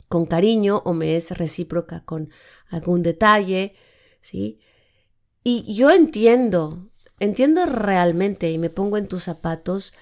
[0.07, 2.29] con cariño o me es recíproca con
[2.69, 3.75] algún detalle,
[4.21, 4.59] ¿sí?
[5.43, 6.89] Y yo entiendo,
[7.19, 9.93] entiendo realmente y me pongo en tus zapatos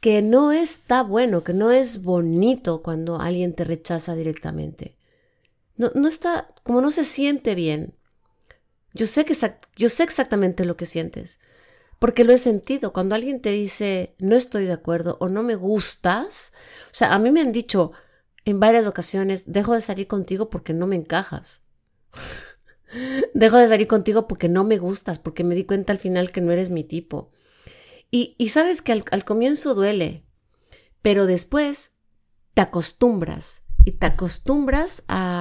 [0.00, 4.96] que no está bueno, que no es bonito cuando alguien te rechaza directamente.
[5.76, 7.94] No, no está, como no se siente bien.
[8.92, 9.34] Yo sé, que,
[9.76, 11.40] yo sé exactamente lo que sientes,
[11.98, 12.92] porque lo he sentido.
[12.92, 16.52] Cuando alguien te dice no estoy de acuerdo o no me gustas,
[16.86, 17.92] o sea, a mí me han dicho
[18.44, 21.66] en varias ocasiones, dejo de salir contigo porque no me encajas.
[23.34, 26.40] dejo de salir contigo porque no me gustas, porque me di cuenta al final que
[26.40, 27.30] no eres mi tipo.
[28.10, 30.24] Y, y sabes que al, al comienzo duele,
[31.00, 31.98] pero después
[32.54, 35.39] te acostumbras y te acostumbras a,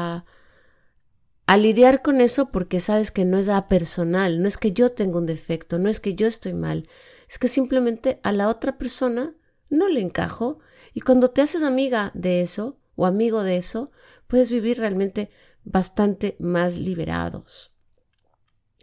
[1.50, 4.92] a lidiar con eso porque sabes que no es a personal, no es que yo
[4.92, 6.88] tenga un defecto, no es que yo estoy mal,
[7.28, 9.34] es que simplemente a la otra persona
[9.68, 10.60] no le encajo
[10.94, 13.92] y cuando te haces amiga de eso o amigo de eso,
[14.28, 15.28] puedes vivir realmente
[15.64, 17.74] bastante más liberados.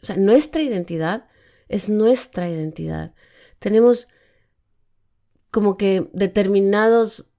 [0.02, 1.29] O sea, nuestra identidad
[1.68, 3.14] es nuestra identidad.
[3.61, 4.09] Tenemos
[5.52, 7.33] como que determinados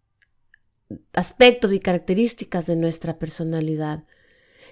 [1.11, 4.05] aspectos y características de nuestra personalidad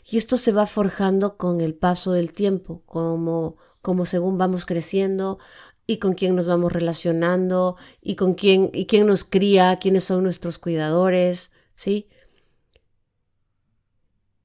[0.07, 5.39] y esto se va forjando con el paso del tiempo, como, como según vamos creciendo
[5.87, 10.23] y con quién nos vamos relacionando y con quién y quién nos cría, quiénes son
[10.23, 12.07] nuestros cuidadores, ¿sí?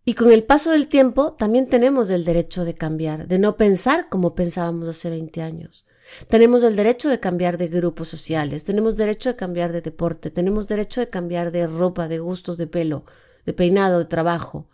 [0.05, 4.09] Y con el paso del tiempo también tenemos el derecho de cambiar, de no pensar
[4.09, 5.87] como pensábamos hace 20 años.
[6.29, 10.69] Tenemos el derecho de cambiar de grupos sociales, tenemos derecho de cambiar de deporte, tenemos
[10.69, 13.05] derecho de cambiar de ropa, de gustos de pelo,
[13.45, 14.69] de peinado, de trabajo.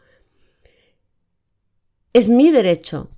[2.16, 3.10] Es mi derecho.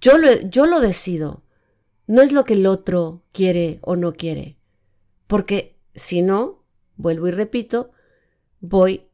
[0.00, 1.44] Yo lo, yo lo decido.
[2.08, 4.58] No es lo que el otro quiere o no quiere.
[5.28, 6.64] Porque si no,
[6.96, 7.92] vuelvo y repito,
[8.58, 9.06] voy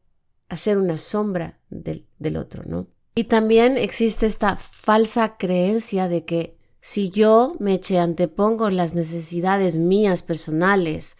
[0.49, 2.87] a ser una sombra del, del otro, ¿no?
[3.13, 10.23] Y también existe esta falsa creencia de que si yo me antepongo las necesidades mías
[10.23, 11.17] personales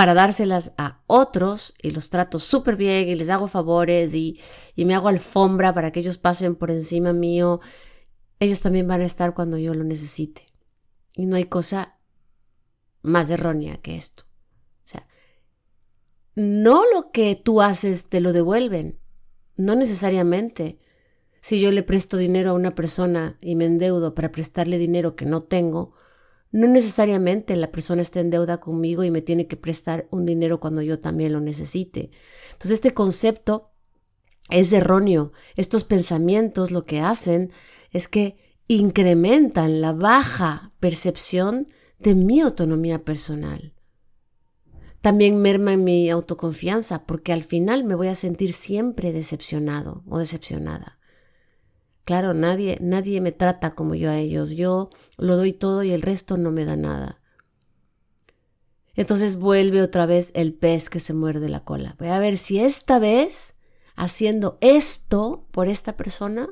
[0.00, 4.40] para dárselas a otros y los trato súper bien y les hago favores y,
[4.74, 7.60] y me hago alfombra para que ellos pasen por encima mío,
[8.38, 10.46] ellos también van a estar cuando yo lo necesite.
[11.16, 11.98] Y no hay cosa
[13.02, 14.22] más errónea que esto.
[14.22, 15.06] O sea,
[16.34, 18.98] no lo que tú haces te lo devuelven,
[19.56, 20.78] no necesariamente.
[21.42, 25.26] Si yo le presto dinero a una persona y me endeudo para prestarle dinero que
[25.26, 25.92] no tengo,
[26.52, 30.60] no necesariamente la persona está en deuda conmigo y me tiene que prestar un dinero
[30.60, 32.10] cuando yo también lo necesite.
[32.52, 33.70] Entonces este concepto
[34.50, 35.32] es erróneo.
[35.56, 37.52] Estos pensamientos lo que hacen
[37.92, 38.36] es que
[38.66, 43.74] incrementan la baja percepción de mi autonomía personal.
[45.00, 50.99] También merma mi autoconfianza porque al final me voy a sentir siempre decepcionado o decepcionada.
[52.04, 54.50] Claro, nadie, nadie me trata como yo a ellos.
[54.50, 57.20] Yo lo doy todo y el resto no me da nada.
[58.94, 61.96] Entonces vuelve otra vez el pez que se muerde la cola.
[61.98, 63.58] Voy a ver si esta vez,
[63.96, 66.50] haciendo esto por esta persona,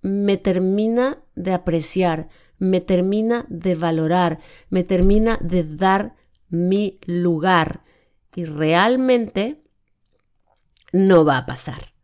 [0.00, 2.28] me termina de apreciar,
[2.58, 4.38] me termina de valorar,
[4.70, 6.14] me termina de dar
[6.48, 7.82] mi lugar.
[8.36, 9.64] Y realmente
[10.92, 11.94] no va a pasar.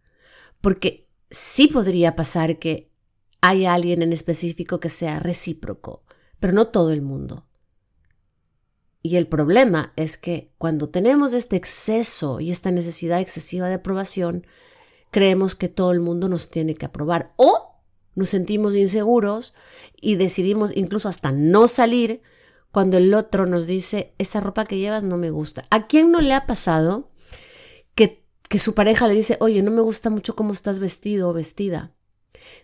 [0.61, 1.00] Porque
[1.31, 2.91] sí podría pasar que
[3.41, 6.03] haya alguien en específico que sea recíproco,
[6.39, 7.47] pero no todo el mundo.
[9.03, 14.47] Y el problema es que cuando tenemos este exceso y esta necesidad excesiva de aprobación,
[15.11, 17.79] creemos que todo el mundo nos tiene que aprobar o
[18.15, 19.55] nos sentimos inseguros
[20.01, 22.21] y decidimos incluso hasta no salir
[22.73, 25.65] cuando el otro nos dice, esa ropa que llevas no me gusta.
[25.71, 27.10] ¿A quién no le ha pasado
[28.51, 31.93] que su pareja le dice, oye, no me gusta mucho cómo estás vestido o vestida.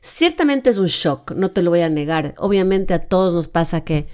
[0.01, 2.35] Ciertamente es un shock, no te lo voy a negar.
[2.39, 4.09] Obviamente a todos nos pasa que,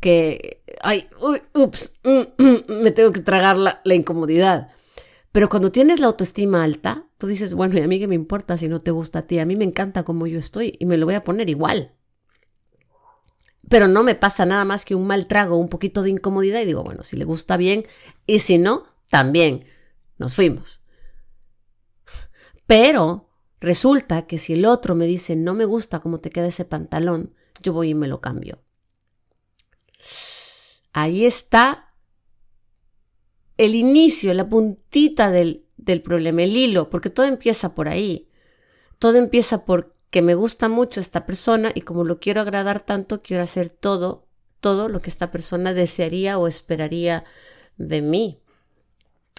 [0.00, 4.70] que ay, uy, ups, mm, mm, me tengo que tragar la, la incomodidad.
[5.30, 8.56] Pero cuando tienes la autoestima alta, tú dices, bueno, y a mí qué me importa
[8.56, 10.96] si no te gusta a ti, a mí me encanta como yo estoy y me
[10.96, 11.92] lo voy a poner igual.
[13.68, 16.64] Pero no me pasa nada más que un mal trago, un poquito de incomodidad y
[16.64, 17.84] digo, bueno, si le gusta bien
[18.26, 19.66] y si no, también
[20.16, 20.79] nos fuimos.
[22.70, 23.28] Pero
[23.58, 27.34] resulta que si el otro me dice, no me gusta cómo te queda ese pantalón,
[27.60, 28.62] yo voy y me lo cambio.
[30.92, 31.96] Ahí está
[33.56, 38.30] el inicio, la puntita del, del problema, el hilo, porque todo empieza por ahí.
[39.00, 43.42] Todo empieza porque me gusta mucho esta persona y como lo quiero agradar tanto, quiero
[43.42, 44.28] hacer todo,
[44.60, 47.24] todo lo que esta persona desearía o esperaría
[47.78, 48.40] de mí.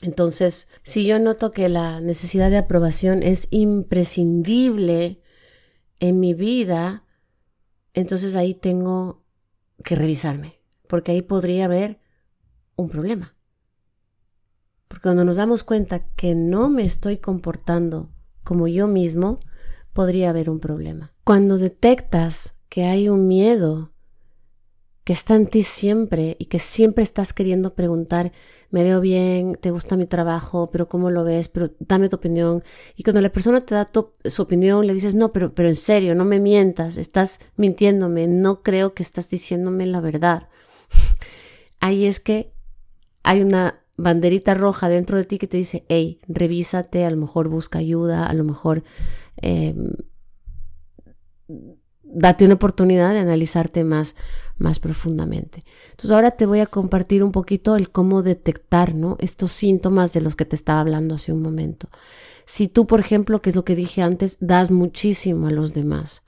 [0.01, 5.21] Entonces, si yo noto que la necesidad de aprobación es imprescindible
[5.99, 7.05] en mi vida,
[7.93, 9.23] entonces ahí tengo
[9.83, 11.99] que revisarme, porque ahí podría haber
[12.75, 13.35] un problema.
[14.87, 18.11] Porque cuando nos damos cuenta que no me estoy comportando
[18.43, 19.39] como yo mismo,
[19.93, 21.13] podría haber un problema.
[21.23, 23.93] Cuando detectas que hay un miedo
[25.03, 28.31] que está en ti siempre y que siempre estás queriendo preguntar,
[28.69, 31.47] me veo bien, te gusta mi trabajo, pero ¿cómo lo ves?
[31.47, 32.63] Pero dame tu opinión.
[32.95, 33.87] Y cuando la persona te da
[34.25, 38.61] su opinión, le dices, no, pero, pero en serio, no me mientas, estás mintiéndome, no
[38.61, 40.49] creo que estás diciéndome la verdad.
[41.81, 42.53] Ahí es que
[43.23, 47.49] hay una banderita roja dentro de ti que te dice, hey, revísate, a lo mejor
[47.49, 48.83] busca ayuda, a lo mejor
[49.37, 49.93] em,
[52.13, 54.15] date una oportunidad de analizarte más,
[54.57, 55.63] más profundamente.
[55.91, 59.17] Entonces ahora te voy a compartir un poquito el cómo detectar ¿no?
[59.19, 61.87] estos síntomas de los que te estaba hablando hace un momento.
[62.45, 66.23] Si tú, por ejemplo, que es lo que dije antes, das muchísimo a los demás.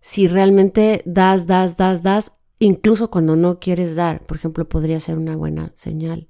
[0.00, 5.18] Si realmente das, das, das, das, incluso cuando no quieres dar, por ejemplo, podría ser
[5.18, 6.28] una buena señal,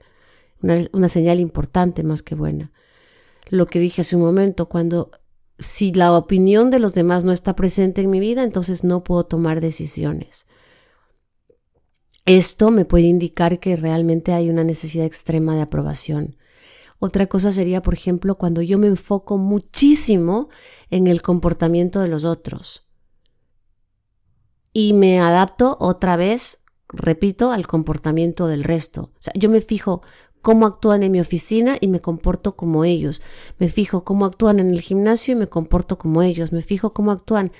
[0.62, 2.72] una, una señal importante más que buena.
[3.48, 5.10] Lo que dije hace un momento, cuando
[5.62, 9.24] si la opinión de los demás no está presente en mi vida, entonces no puedo
[9.24, 10.46] tomar decisiones.
[12.26, 16.36] Esto me puede indicar que realmente hay una necesidad extrema de aprobación.
[16.98, 20.48] Otra cosa sería, por ejemplo, cuando yo me enfoco muchísimo
[20.90, 22.86] en el comportamiento de los otros
[24.72, 29.10] y me adapto otra vez, repito, al comportamiento del resto.
[29.14, 30.00] O sea, yo me fijo
[30.42, 33.22] cómo actúan en mi oficina y me comporto como ellos.
[33.58, 36.52] Me fijo cómo actúan en el gimnasio y me comporto como ellos.
[36.52, 37.52] Me fijo cómo actúan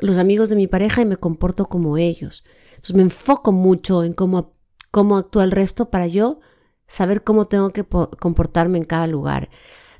[0.00, 2.44] los amigos de mi pareja y me comporto como ellos.
[2.70, 4.54] Entonces me enfoco mucho en cómo,
[4.90, 6.40] cómo actúa el resto para yo
[6.86, 9.50] saber cómo tengo que comportarme en cada lugar.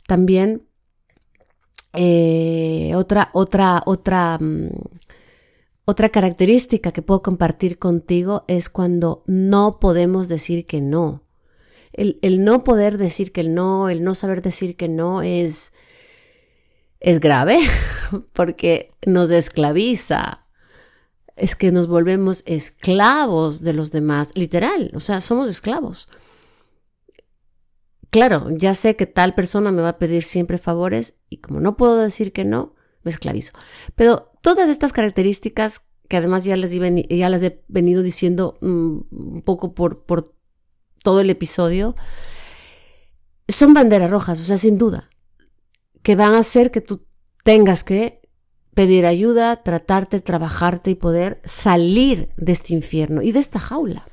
[0.09, 0.67] También
[1.93, 4.71] eh, otra, otra, otra, mm,
[5.85, 11.23] otra característica que puedo compartir contigo es cuando no podemos decir que no
[11.93, 15.73] el, no poder decir que no, el no saber decir que no es,
[17.01, 17.59] es grave
[18.33, 20.47] porque nos esclaviza.
[21.37, 26.09] Es que nos volvemos esclavos de los demás, literal, o sea, somos esclavos.
[28.11, 31.77] Claro, ya sé que tal persona me va a pedir siempre favores y como no
[31.77, 33.53] puedo decir que no, me esclavizo.
[33.97, 36.73] Pero todas estas características que además ya les,
[37.09, 40.05] ya las he venido diciendo mm, un poco por
[41.03, 41.95] todo el episodio,
[43.49, 45.09] son banderas rojas, o sea, sin duda,
[46.03, 47.07] que van a hacer que tú
[47.45, 48.21] tengas que
[48.75, 54.07] pedir ayuda, tratarte, trabajarte y poder salir de este infierno y de esta jaula.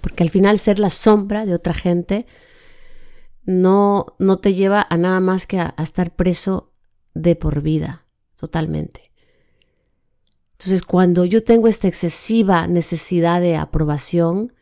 [0.00, 2.26] Porque al final ser la sombra de otra gente
[3.44, 6.72] no, no te lleva a nada más que a, a estar preso
[7.14, 9.10] de por vida, totalmente.
[10.52, 14.52] Entonces, cuando yo tengo esta excesiva necesidad de aprobación,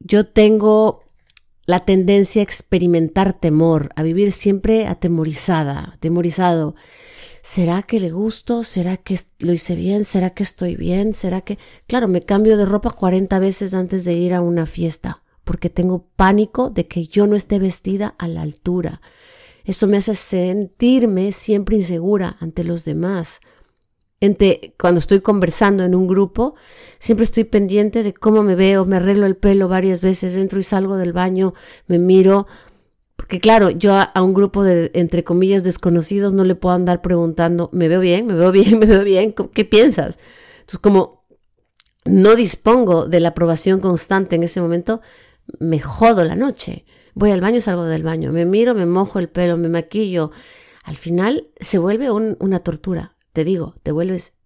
[0.00, 1.04] yo tengo
[1.66, 6.74] la tendencia a experimentar temor, a vivir siempre atemorizada, atemorizado.
[7.42, 8.64] ¿Será que le gusto?
[8.64, 10.04] ¿Será que lo hice bien?
[10.04, 11.12] ¿Será que estoy bien?
[11.12, 11.58] ¿Será que...
[11.86, 16.06] Claro, me cambio de ropa 40 veces antes de ir a una fiesta, porque tengo
[16.16, 19.02] pánico de que yo no esté vestida a la altura.
[19.64, 23.40] Eso me hace sentirme siempre insegura ante los demás
[24.76, 26.54] cuando estoy conversando en un grupo,
[26.98, 30.64] siempre estoy pendiente de cómo me veo, me arreglo el pelo varias veces, entro y
[30.64, 31.54] salgo del baño,
[31.86, 32.46] me miro,
[33.14, 37.68] porque claro, yo a, un grupo de, entre comillas, desconocidos no le puedo andar preguntando,
[37.72, 38.26] ¿me veo bien?
[38.26, 38.78] ¿Me veo bien?
[38.80, 39.32] ¿Me veo bien?
[39.32, 40.18] ¿Qué piensas?
[40.60, 41.24] Entonces, como
[42.04, 45.00] no dispongo de la aprobación constante en ese momento,
[45.60, 46.84] me jodo la noche.
[47.14, 50.30] Voy al baño, salgo del baño, me miro, me mojo el pelo, me maquillo.
[50.84, 54.38] Al final se vuelve una tortura te digo, te vuelves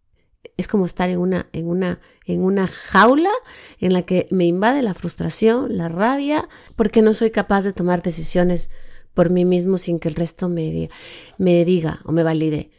[0.58, 3.30] es como estar en una, en una, en una jaula
[3.78, 8.02] en la que me invade la frustración, la rabia, porque no soy capaz de tomar
[8.02, 8.70] decisiones
[9.14, 10.94] por mí mismo sin que el resto me diga,
[11.38, 12.70] me diga o me valide.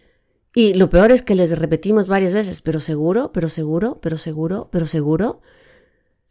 [0.54, 4.70] Y lo peor es que les repetimos varias veces, pero seguro, pero seguro, pero seguro,
[4.72, 5.42] pero seguro.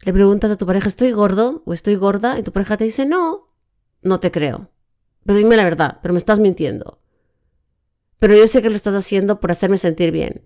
[0.05, 2.39] Le preguntas a tu pareja, ¿estoy gordo o estoy gorda?
[2.39, 3.49] Y tu pareja te dice, no,
[4.01, 4.71] no te creo.
[5.25, 7.02] Pero dime la verdad, pero me estás mintiendo.
[8.23, 10.45] Pero yo sé que lo estás haciendo por hacerme sentir bien.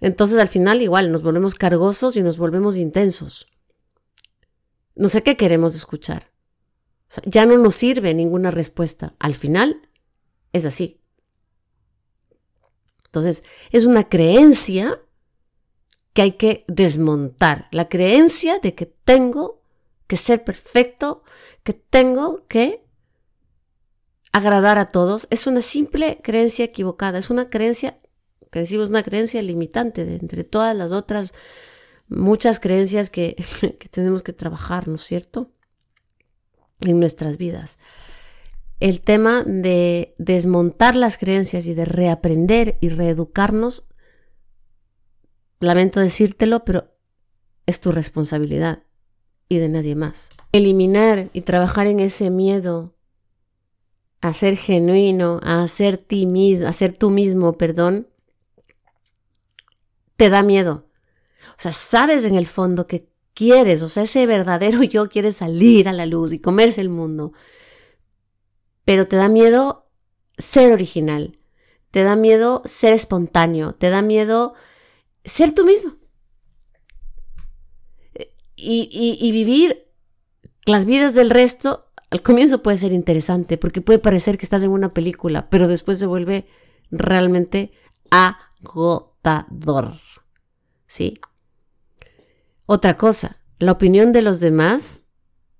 [0.00, 3.48] Entonces al final igual nos volvemos cargosos y nos volvemos intensos.
[4.94, 6.30] No sé qué queremos escuchar.
[7.24, 9.16] ya no nos sirve ninguna respuesta.
[9.18, 9.90] Al final
[10.52, 11.00] es así.
[13.06, 13.42] Entonces
[13.72, 15.02] es una creencia
[16.12, 17.66] que hay que desmontar.
[17.72, 19.64] La creencia de que tengo
[20.06, 21.24] que ser perfecto,
[21.64, 22.86] que tengo que
[24.32, 27.98] agradar a todos, es una simple creencia equivocada, es una creencia
[28.50, 31.32] que decimos una creencia limitante de entre todas las otras
[32.08, 33.34] muchas creencias que,
[33.78, 35.52] que tenemos que trabajar, ¿no es cierto?
[36.80, 37.78] En nuestras vidas.
[38.80, 43.88] El tema de desmontar las creencias y de reaprender y reeducarnos,
[45.60, 46.92] lamento decírtelo, pero
[47.66, 48.82] es tu responsabilidad
[49.48, 50.30] y de nadie más.
[50.50, 52.96] Eliminar y trabajar en ese miedo
[54.22, 58.08] a ser genuino, a ser ti mismo, a ser tú mismo, perdón,
[60.16, 60.88] te da miedo.
[61.50, 65.88] O sea, sabes en el fondo que quieres, o sea, ese verdadero yo quiere salir
[65.88, 67.32] a la luz y comerse el mundo.
[68.84, 69.90] Pero te da miedo
[70.38, 71.40] ser original,
[71.90, 74.54] te da miedo ser espontáneo, te da miedo
[75.24, 75.96] ser tú mismo.
[78.54, 79.90] Y, y vivir
[80.64, 84.70] las vidas del resto, al comienzo puede ser interesante, porque puede parecer que estás en
[84.70, 86.46] una película, pero después se vuelve
[86.90, 87.72] realmente
[88.10, 89.94] agotador.
[90.86, 91.18] ¿sí?
[92.66, 95.04] Otra cosa, la opinión de los demás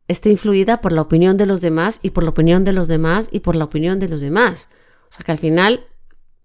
[0.09, 3.31] está influida por la opinión de los demás y por la opinión de los demás
[3.33, 4.69] y por la opinión de los demás.
[5.09, 5.87] O sea que al final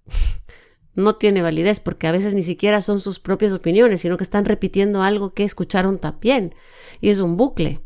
[0.96, 4.46] no tiene validez porque a veces ni siquiera son sus propias opiniones, sino que están
[4.46, 6.56] repitiendo algo que escucharon también.
[7.02, 7.84] Y es un bucle.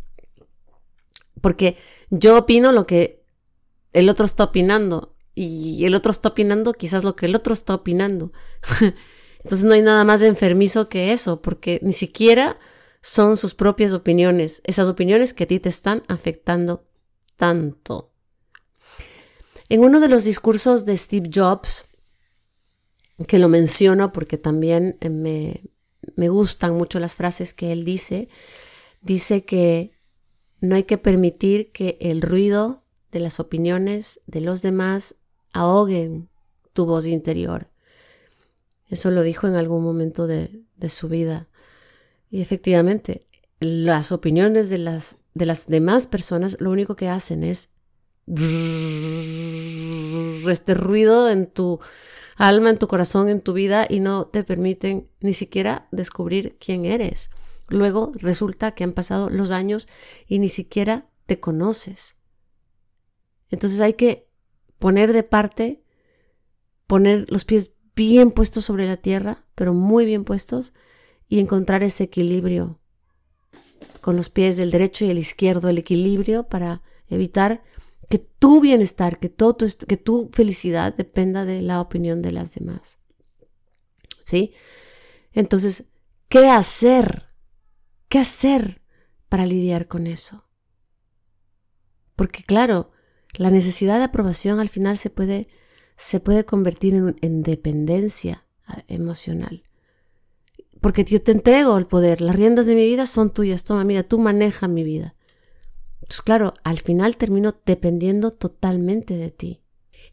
[1.39, 1.77] Porque
[2.09, 3.23] yo opino lo que
[3.93, 7.75] el otro está opinando y el otro está opinando quizás lo que el otro está
[7.75, 8.31] opinando.
[9.43, 12.59] Entonces no hay nada más enfermizo que eso, porque ni siquiera
[13.01, 16.85] son sus propias opiniones, esas opiniones que a ti te están afectando
[17.37, 18.11] tanto.
[19.69, 21.85] En uno de los discursos de Steve Jobs,
[23.27, 25.61] que lo menciono porque también me,
[26.15, 28.29] me gustan mucho las frases que él dice,
[29.01, 29.91] dice que
[30.61, 35.15] no hay que permitir que el ruido de las opiniones de los demás
[35.51, 36.29] ahoguen
[36.73, 37.67] tu voz interior.
[38.87, 41.47] Eso lo dijo en algún momento de, su vida.
[42.29, 43.27] Y efectivamente,
[43.59, 47.71] las opiniones de las, de las demás personas lo único que hacen es
[50.49, 51.79] este ruido en tu
[52.37, 56.85] alma, en tu corazón, en tu vida y no te permiten ni siquiera descubrir quién
[56.85, 57.31] eres.
[57.71, 59.87] Luego resulta que han pasado los años
[60.27, 62.17] y ni siquiera te conoces.
[63.49, 64.29] Entonces hay que
[64.77, 65.83] poner de parte,
[66.85, 70.73] poner los pies bien puestos sobre la tierra, pero muy bien puestos,
[71.27, 72.79] y encontrar ese equilibrio
[74.01, 77.63] con los pies del derecho y el izquierdo, el equilibrio para evitar
[78.09, 82.55] que tu bienestar, que, todo tu, que tu felicidad dependa de la opinión de las
[82.55, 82.99] demás.
[84.25, 84.53] ¿Sí?
[85.31, 85.85] Entonces,
[86.27, 87.30] ¿qué hacer?
[88.11, 88.81] ¿Qué hacer
[89.29, 90.43] para lidiar con eso?
[92.17, 92.89] Porque claro,
[93.37, 95.47] la necesidad de aprobación al final se puede
[95.95, 99.63] se puede convertir en, dependencia ah, emocional.
[100.81, 104.03] Porque yo te entrego el poder, las riendas de mi vida son tuyas, toma, mira,
[104.03, 105.15] tú maneja mi vida.
[106.01, 109.61] Entonces, claro, al final termino dependiendo totalmente de ti.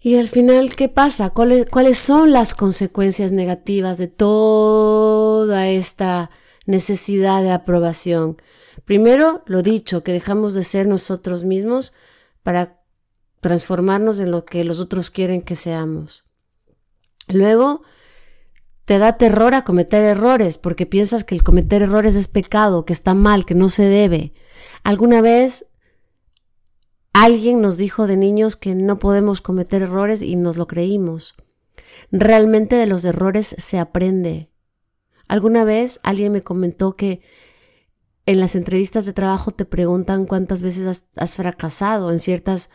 [0.00, 1.30] Y al final, ¿qué pasa?
[1.30, 6.30] ¿Cuáles, ¿Cuáles son las consecuencias negativas de toda esta
[6.68, 8.36] necesidad de aprobación?
[8.84, 11.94] Primero, lo dicho, que dejamos de ser nosotros mismos
[12.44, 12.80] para
[13.40, 16.30] transformarnos en lo que los otros quieren que seamos.
[17.28, 17.82] Luego,
[18.84, 22.92] te da terror a cometer errores porque piensas que el cometer errores es pecado, que
[22.92, 24.32] está mal, que no se debe.
[24.84, 25.72] Alguna vez
[27.12, 31.34] alguien nos dijo de niños que no podemos cometer errores y nos lo creímos.
[32.10, 34.50] Realmente de los errores se aprende.
[35.28, 37.20] Alguna vez alguien me comentó que
[38.28, 42.70] en las entrevistas de trabajo te preguntan cuántas veces has, fracasado en ciertas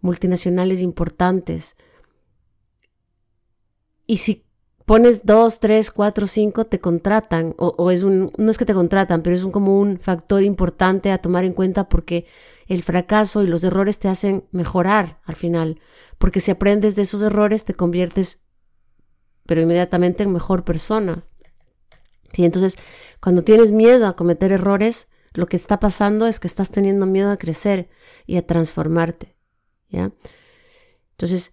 [0.00, 1.76] multinacionales importantes.
[4.06, 4.44] Y si
[4.84, 9.22] pones dos, tres, cuatro, cinco, te contratan, o, es un, no es que te contratan,
[9.22, 12.26] pero es un, como un factor importante a tomar en cuenta porque
[12.66, 15.80] el fracaso y los errores te hacen mejorar al final,
[16.18, 18.48] porque si aprendes de esos errores te conviertes,
[19.46, 21.24] pero inmediatamente en mejor persona.
[22.32, 22.44] ¿Sí?
[22.44, 22.76] Entonces,
[23.20, 27.30] cuando tienes miedo a cometer errores, lo que está pasando es que estás teniendo miedo
[27.30, 27.88] a crecer
[28.26, 29.36] y a transformarte.
[29.88, 30.12] ¿Ya?
[31.12, 31.52] Entonces,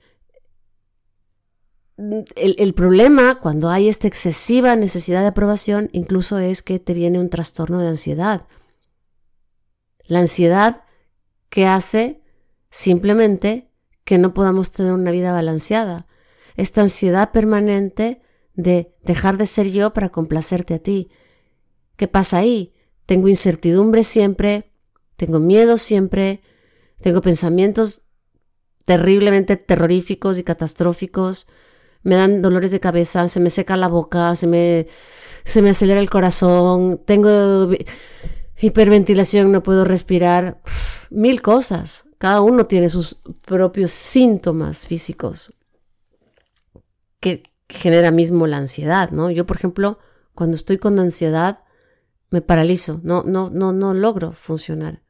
[1.98, 7.30] el, problema cuando hay esta excesiva necesidad de aprobación incluso es que te viene un
[7.30, 8.48] trastorno de ansiedad.
[10.08, 10.84] La ansiedad
[11.50, 12.22] que hace
[12.70, 13.72] simplemente
[14.04, 16.06] que no podamos tener una vida balanceada.
[16.58, 18.22] Esta ansiedad permanente
[18.56, 21.10] de dejar de ser yo para complacerte a ti.
[21.98, 22.74] ¿Qué pasa ahí?
[23.06, 24.72] Tengo incertidumbre siempre,
[25.16, 26.42] tengo miedo siempre,
[27.02, 28.10] tengo pensamientos
[28.86, 31.48] terriblemente terroríficos y catastróficos,
[32.04, 34.88] me dan dolores de cabeza, se me seca la boca, se me,
[35.44, 37.72] se me acelera el corazón, tengo
[38.60, 40.62] hiperventilación, no puedo respirar,
[41.10, 42.04] mil cosas.
[42.18, 45.54] Cada uno tiene sus propios síntomas físicos
[47.20, 49.32] que genera mismo la ansiedad, ¿no?
[49.32, 50.00] Yo, por ejemplo,
[50.34, 51.64] cuando estoy con ansiedad,
[52.30, 55.04] me paralizo, no, no, no, no logro funcionar.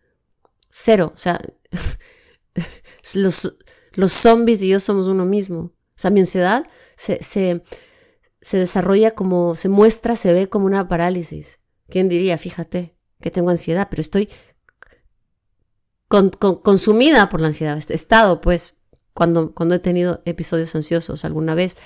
[0.69, 1.39] Cero, o sea,
[3.15, 3.57] los,
[3.93, 5.59] los zombies y yo somos uno mismo.
[5.59, 7.63] O sea, mi ansiedad se, se,
[8.41, 11.61] se desarrolla como, se muestra, se ve como una parálisis.
[11.89, 12.37] ¿Quién diría?
[12.37, 14.29] Fíjate que tengo ansiedad, pero estoy
[16.07, 17.79] consumida por la ansiedad.
[17.89, 21.77] He estado, pues, cuando, cuando he tenido episodios ansiosos alguna vez.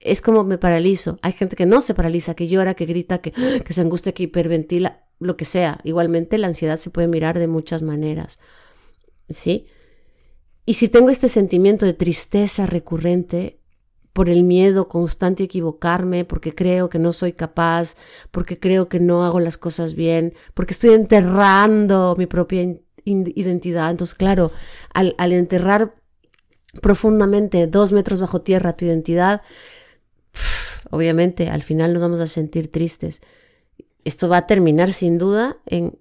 [0.00, 1.18] Es como me paralizo.
[1.22, 3.32] Hay gente que no se paraliza, que llora, que grita, que,
[3.64, 5.80] que se angustia, que hiperventila, lo que sea.
[5.84, 8.38] Igualmente la ansiedad se puede mirar de muchas maneras.
[9.28, 9.66] ¿Sí?
[10.66, 13.60] Y si tengo este sentimiento de tristeza recurrente
[14.14, 17.96] por el miedo constante a equivocarme, porque creo que no soy capaz,
[18.30, 23.90] porque creo que no hago las cosas bien, porque estoy enterrando mi propia identidad.
[23.90, 24.52] Entonces, claro,
[24.94, 25.96] al, enterrar
[26.80, 29.42] profundamente dos metros bajo tierra tu identidad,
[30.94, 33.20] obviamente al final nos vamos a sentir tristes.
[34.04, 35.98] Esto va a terminar sin duda en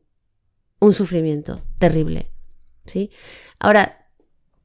[0.79, 2.31] un sufrimiento terrible.
[2.85, 3.11] ¿sí?
[3.59, 4.03] Ahora,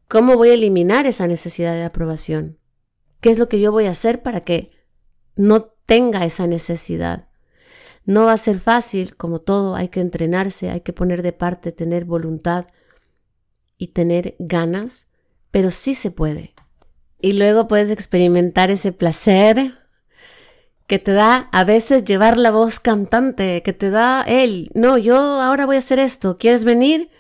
[0.09, 2.59] ¿Cómo voy a eliminar esa necesidad de aprobación?
[3.21, 4.71] ¿Qué es lo que yo voy a hacer para que
[5.37, 7.29] no tenga esa necesidad?
[8.07, 11.73] No va a ser fácil, como todo, hay que entrenarse, hay que poner de parte,
[11.73, 12.67] tener voluntad
[13.77, 15.11] y tener ganas,
[15.51, 16.55] pero sí se puede.
[17.21, 19.75] Y luego puedes experimentar ese placer
[20.89, 25.17] que te da a veces llevar la voz cantante, que te da él, no, yo
[25.17, 27.11] ahora voy a hacer esto, ¿quieres venir?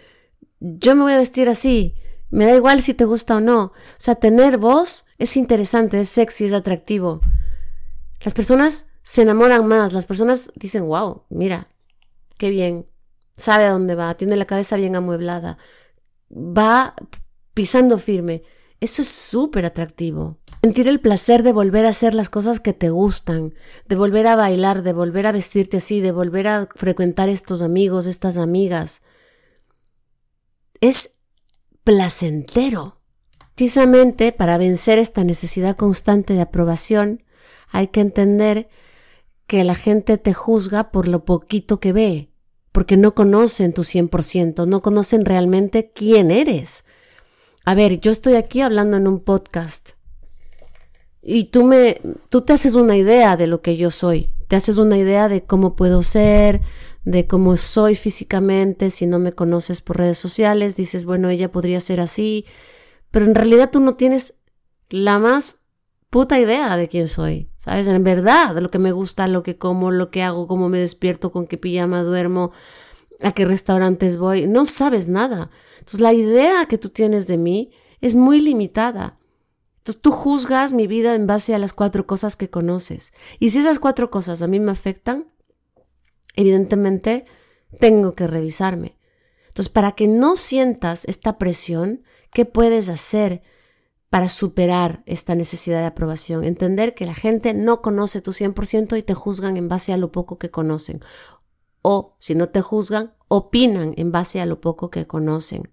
[0.58, 1.94] Yo me voy a vestir así,
[2.30, 3.64] me da igual si te gusta o no.
[3.64, 7.20] O sea, tener voz es interesante, es sexy, es atractivo.
[8.24, 11.68] Las personas se enamoran más, las personas dicen, wow, mira,
[12.38, 12.86] qué bien,
[13.36, 15.58] sabe a dónde va, tiene la cabeza bien amueblada,
[16.30, 16.94] va
[17.52, 18.42] pisando firme.
[18.80, 20.38] Eso es súper atractivo.
[20.68, 23.54] Sentir el placer de volver a hacer las cosas que te gustan,
[23.88, 28.06] de volver a bailar, de volver a vestirte así, de volver a frecuentar estos amigos,
[28.06, 29.00] estas amigas.
[30.82, 31.20] Es
[31.84, 33.00] placentero.
[33.54, 37.24] Precisamente para vencer esta necesidad constante de aprobación,
[37.70, 38.68] hay que entender
[39.46, 42.30] que la gente te juzga por lo poquito que ve,
[42.72, 46.84] porque no conocen tu 100%, no conocen realmente quién eres.
[47.64, 49.97] A ver, yo estoy aquí hablando en un podcast
[51.22, 52.00] y tú me
[52.30, 55.44] tú te haces una idea de lo que yo soy, te haces una idea de
[55.44, 56.60] cómo puedo ser,
[57.04, 61.80] de cómo soy físicamente, si no me conoces por redes sociales, dices, bueno, ella podría
[61.80, 62.44] ser así,
[63.10, 64.42] pero en realidad tú no tienes
[64.90, 65.60] la más
[66.10, 67.88] puta idea de quién soy, ¿sabes?
[67.88, 71.30] En verdad, lo que me gusta, lo que como, lo que hago, cómo me despierto,
[71.30, 72.52] con qué pijama duermo,
[73.20, 75.50] a qué restaurantes voy, no sabes nada.
[75.78, 79.17] Entonces la idea que tú tienes de mí es muy limitada.
[79.78, 83.12] Entonces tú juzgas mi vida en base a las cuatro cosas que conoces.
[83.38, 85.26] Y si esas cuatro cosas a mí me afectan,
[86.36, 87.24] evidentemente
[87.80, 88.98] tengo que revisarme.
[89.48, 93.42] Entonces, para que no sientas esta presión, ¿qué puedes hacer
[94.08, 96.44] para superar esta necesidad de aprobación?
[96.44, 100.12] Entender que la gente no conoce tu 100% y te juzgan en base a lo
[100.12, 101.00] poco que conocen.
[101.82, 105.72] O, si no te juzgan, opinan en base a lo poco que conocen.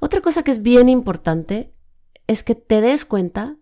[0.00, 1.72] Otra cosa que es bien importante
[2.28, 3.56] es que te des cuenta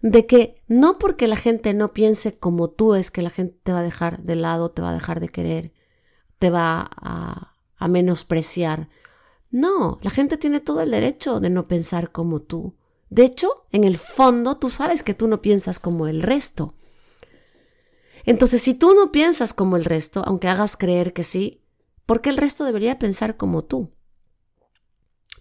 [0.00, 3.72] de que no porque la gente no piense como tú es que la gente te
[3.72, 5.72] va a dejar de lado, te va a dejar de querer,
[6.38, 7.54] te va a,
[7.88, 8.88] menospreciar.
[9.50, 12.76] No, la gente tiene todo el derecho de no pensar como tú,
[13.10, 16.74] De hecho, en el fondo, tú sabes que tú no piensas como el resto.
[18.26, 21.62] Entonces, si tú no piensas como el resto, aunque hagas creer que sí,
[22.04, 23.90] ¿por qué el resto debería pensar como tú?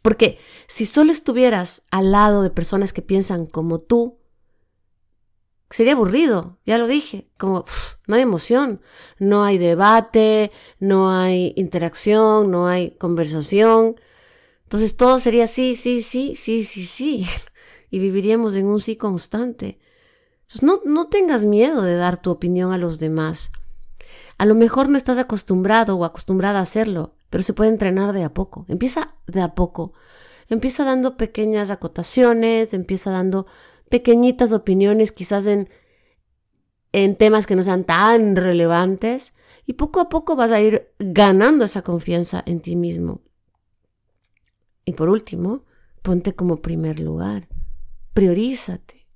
[0.02, 4.20] Porque si solo estuvieras al lado de personas que piensan como tú,
[5.70, 7.66] sería aburrido, ya lo dije, como
[8.08, 8.82] no hay emoción,
[9.20, 13.96] no hay debate, no hay interacción, no hay conversación.
[14.64, 17.28] Entonces todo sería sí, sí, sí, sí, sí, sí.
[17.90, 19.80] Y viviríamos en un sí constante.
[20.42, 23.52] Entonces no, no tengas miedo de dar tu opinión a los demás.
[24.38, 28.24] A lo mejor no estás acostumbrado o acostumbrada a hacerlo, pero se puede entrenar de
[28.24, 28.66] a poco.
[28.68, 29.94] Empieza de a poco.
[30.50, 33.48] Empieza dando pequeñas acotaciones, empieza dando
[33.90, 35.70] pequeñitas opiniones quizás en,
[36.92, 41.66] en temas que no sean tan relevantes y poco a poco vas a ir ganando
[41.66, 43.22] esa confianza en ti mismo.
[44.86, 45.66] Y por último,
[46.02, 47.50] ponte como primer lugar,
[48.14, 49.08] priorízate.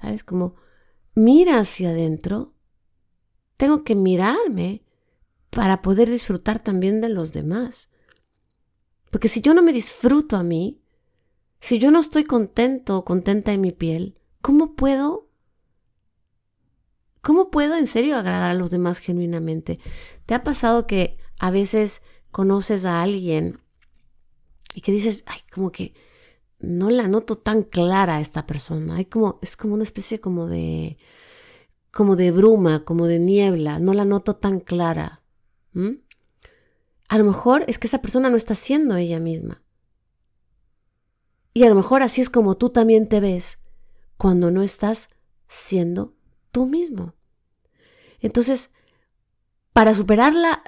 [0.00, 0.22] ¿Sabes?
[0.22, 0.54] Como
[1.16, 2.54] mira hacia adentro,
[3.56, 4.84] tengo que mirarme
[5.54, 7.90] para poder disfrutar también de los demás.
[9.10, 10.82] Porque si yo no me disfruto a mí,
[11.60, 15.30] si yo no estoy contento o contenta en mi piel, ¿cómo puedo?
[17.22, 19.78] ¿Cómo puedo en serio agradar a los demás genuinamente?
[20.26, 23.60] ¿Te ha pasado que a veces conoces a alguien
[24.74, 25.94] y que dices, ay, como que
[26.58, 28.96] no la noto tan clara a esta persona.
[28.96, 30.98] Hay como, es como una especie como de,
[31.92, 33.78] como de bruma, como de niebla.
[33.78, 35.23] No la noto tan clara.
[37.08, 39.62] A lo mejor es que esa persona no está siendo ella misma.
[41.52, 43.62] Y a lo mejor así es como tú también te ves
[44.16, 45.10] cuando no estás
[45.46, 46.16] siendo
[46.50, 47.14] tú mismo.
[48.20, 48.74] Entonces,
[49.72, 50.62] para superar la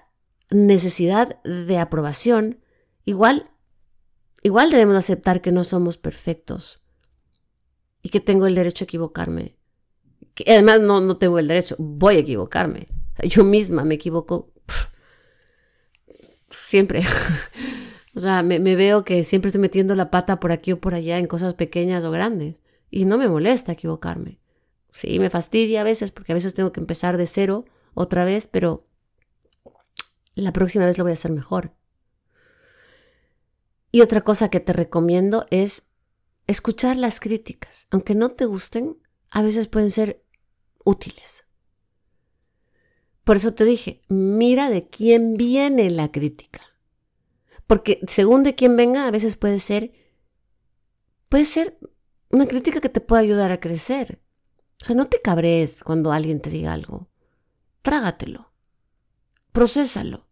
[0.51, 2.61] necesidad de aprobación,
[3.05, 3.51] igual,
[4.43, 6.83] igual debemos aceptar que no somos perfectos
[8.03, 9.57] y que tengo el derecho a equivocarme.
[10.35, 12.87] Que además no, no tengo el derecho, voy a equivocarme.
[13.25, 14.53] yo misma me equivoco
[16.51, 17.03] siempre.
[18.17, 21.19] O sea, me, veo que siempre estoy metiendo la pata por aquí o por allá
[21.19, 22.63] en cosas pequeñas o grandes.
[22.91, 24.41] Y no me molesta equivocarme.
[24.91, 28.47] Sí, me fastidia a veces porque a veces tengo que empezar de cero otra vez,
[28.47, 28.87] pero
[30.35, 31.77] la próxima vez lo voy a hacer mejor.
[33.93, 35.93] Y otra cosa que te recomiendo es
[36.47, 37.87] escuchar las críticas.
[37.91, 38.97] Aunque no te gusten,
[39.31, 40.25] a veces pueden ser
[40.87, 41.46] útiles.
[43.27, 46.61] Por eso te dije, mira de quién viene la crítica.
[47.67, 49.91] Porque según de quién venga, a veces puede ser,
[51.29, 51.77] puede ser
[52.31, 54.23] una crítica que te pueda ayudar a crecer.
[54.81, 57.09] O sea, no te cabrees cuando alguien te diga algo.
[57.83, 58.53] Trágatelo.
[59.51, 60.29] Procésalo.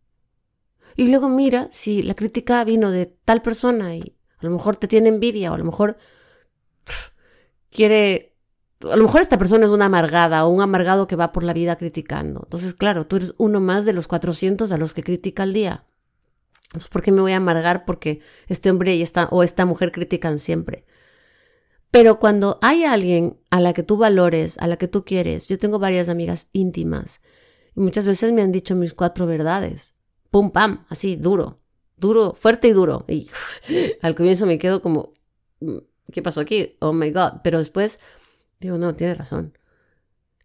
[0.95, 4.87] Y luego mira si la crítica vino de tal persona y a lo mejor te
[4.87, 5.99] tiene envidia o a lo mejor
[7.71, 8.34] quiere...
[8.91, 11.53] A lo mejor esta persona es una amargada o un amargado que va por la
[11.53, 12.43] vida criticando.
[12.45, 15.85] Entonces, claro, tú eres uno más de los 400 a los que critica al día.
[16.91, 20.39] ¿por qué me voy a amargar porque este hombre y esta, o esta mujer critican
[20.39, 20.85] siempre?
[21.91, 25.59] Pero cuando hay alguien a la que tú valores, a la que tú quieres, yo
[25.59, 27.21] tengo varias amigas íntimas
[27.77, 29.95] y muchas veces me han dicho mis cuatro verdades.
[30.31, 31.61] Pum, pam, así, duro,
[31.97, 33.05] duro, fuerte y duro.
[33.09, 33.29] Y
[34.03, 35.13] al comienzo me quedo como,
[35.61, 35.77] mm,
[36.13, 36.77] ¿qué pasó aquí?
[36.81, 37.43] Oh my God.
[37.45, 38.01] Pero después
[38.65, 39.57] digo, no, tiene razón.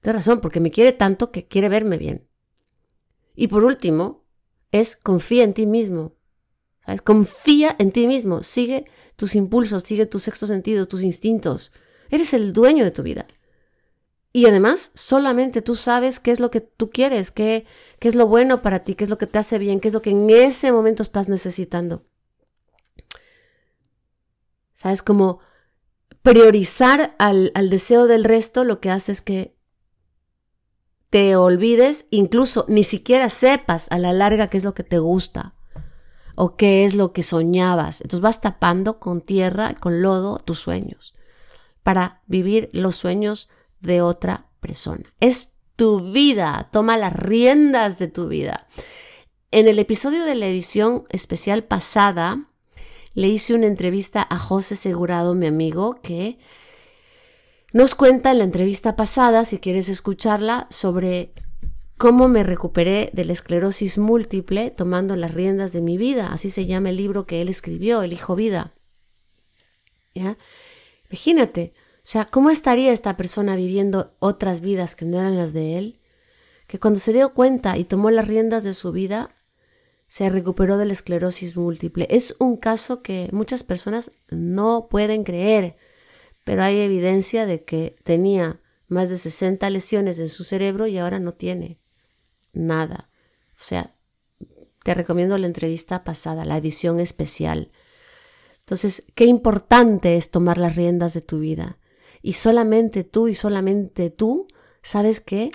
[0.02, 2.28] Tiene razón, porque me quiere tanto que quiere verme bien.
[3.36, 4.26] Y por último,
[4.72, 6.16] es confía en ti mismo.
[7.04, 11.72] Confía en ti mismo, sigue tus impulsos, sigue tu sexto sentido, tus instintos.
[12.10, 13.28] Eres el dueño de tu vida.
[14.32, 17.66] Y además, solamente tú sabes qué es lo que tú quieres, qué,
[18.00, 19.94] qué es lo bueno para ti, qué es lo que te hace bien, qué es
[19.94, 22.06] lo que en ese momento estás necesitando.
[24.74, 25.02] ¿Sabes?
[25.02, 25.40] Como
[26.22, 29.56] priorizar al, al deseo del resto lo que hace es que
[31.10, 35.56] te olvides, incluso ni siquiera sepas a la larga qué es lo que te gusta
[36.36, 38.02] o qué es lo que soñabas.
[38.02, 41.14] Entonces vas tapando con tierra, con lodo, tus sueños
[41.84, 43.50] para vivir los sueños
[43.80, 45.12] de otra persona.
[45.20, 48.68] Es tu vida, toma las riendas de tu vida.
[49.52, 52.49] En el episodio de la edición especial pasada,
[53.14, 56.38] le hice una entrevista a José Segurado, mi amigo, que
[57.72, 61.32] nos cuenta en la entrevista pasada, si quieres escucharla, sobre
[61.98, 66.30] cómo me recuperé de la esclerosis múltiple tomando las riendas de mi vida.
[66.32, 68.72] Así se llama el libro que él escribió, El Hijo Vida.
[70.16, 70.38] ¿Ya?
[71.10, 75.78] Imagínate, o sea, ¿cómo estaría esta persona viviendo otras vidas que no eran las de
[75.78, 75.96] él?
[76.68, 79.30] Que cuando se dio cuenta y tomó las riendas de su vida,
[80.10, 82.08] se recuperó de la esclerosis múltiple.
[82.10, 85.76] Es un caso que muchas personas no pueden creer.
[86.46, 91.20] pero hay evidencia de que tenía más de 60 lesiones en su cerebro y ahora
[91.20, 91.78] no tiene
[92.54, 93.08] nada.
[93.52, 93.94] O sea,
[94.84, 97.72] te recomiendo la entrevista pasada, la edición especial.
[98.62, 101.78] Entonces, qué importante es tomar las riendas de tu vida.
[102.24, 104.48] Y solamente tú y solamente tú
[104.82, 105.52] sabes que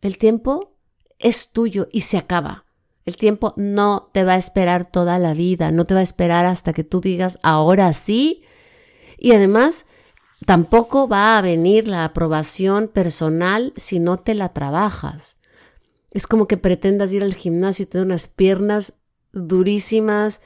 [0.00, 0.76] el tiempo
[1.18, 2.63] es tuyo y se acaba.
[3.04, 6.46] El tiempo no te va a esperar toda la vida, no te va a esperar
[6.46, 8.42] hasta que tú digas ahora sí.
[9.18, 9.86] Y además,
[10.46, 15.38] tampoco va a venir la aprobación personal si no te la trabajas.
[16.12, 19.02] Es como que pretendas ir al gimnasio y tener unas piernas
[19.32, 20.42] durísimas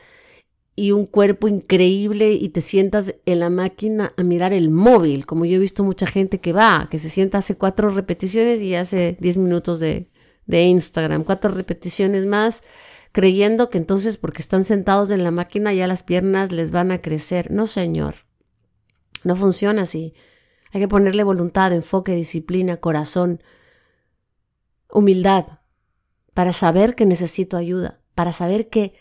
[0.75, 5.45] y un cuerpo increíble y te sientas en la máquina a mirar el móvil, como
[5.45, 9.17] yo he visto mucha gente que va, que se sienta, hace cuatro repeticiones y hace
[9.21, 10.09] diez minutos de,
[10.49, 12.65] de Instagram, cuatro repeticiones más,
[13.13, 17.01] creyendo que entonces porque están sentados en la máquina ya las piernas les van a
[17.01, 17.53] crecer.
[17.53, 18.17] No, señor,
[19.23, 20.15] no funciona así.
[20.73, 23.43] Hay que ponerle voluntad, enfoque, disciplina, corazón,
[24.91, 25.47] humildad,
[26.35, 28.95] para saber que necesito ayuda, para saber que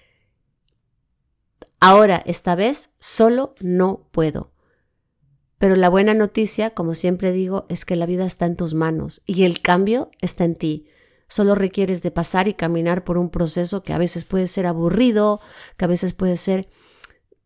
[1.80, 4.52] ahora, esta vez, solo no puedo.
[5.58, 9.22] Pero la buena noticia, como siempre digo, es que la vida está en tus manos
[9.26, 10.88] y el cambio está en ti.
[11.28, 15.41] Solo requieres de pasar y caminar por un proceso que a veces puede ser aburrido,
[15.78, 16.69] que a veces puede ser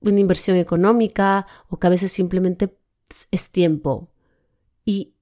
[0.02, 2.78] una inversión económica o que a veces simplemente
[3.32, 4.12] es tiempo.
[4.86, 5.16] Y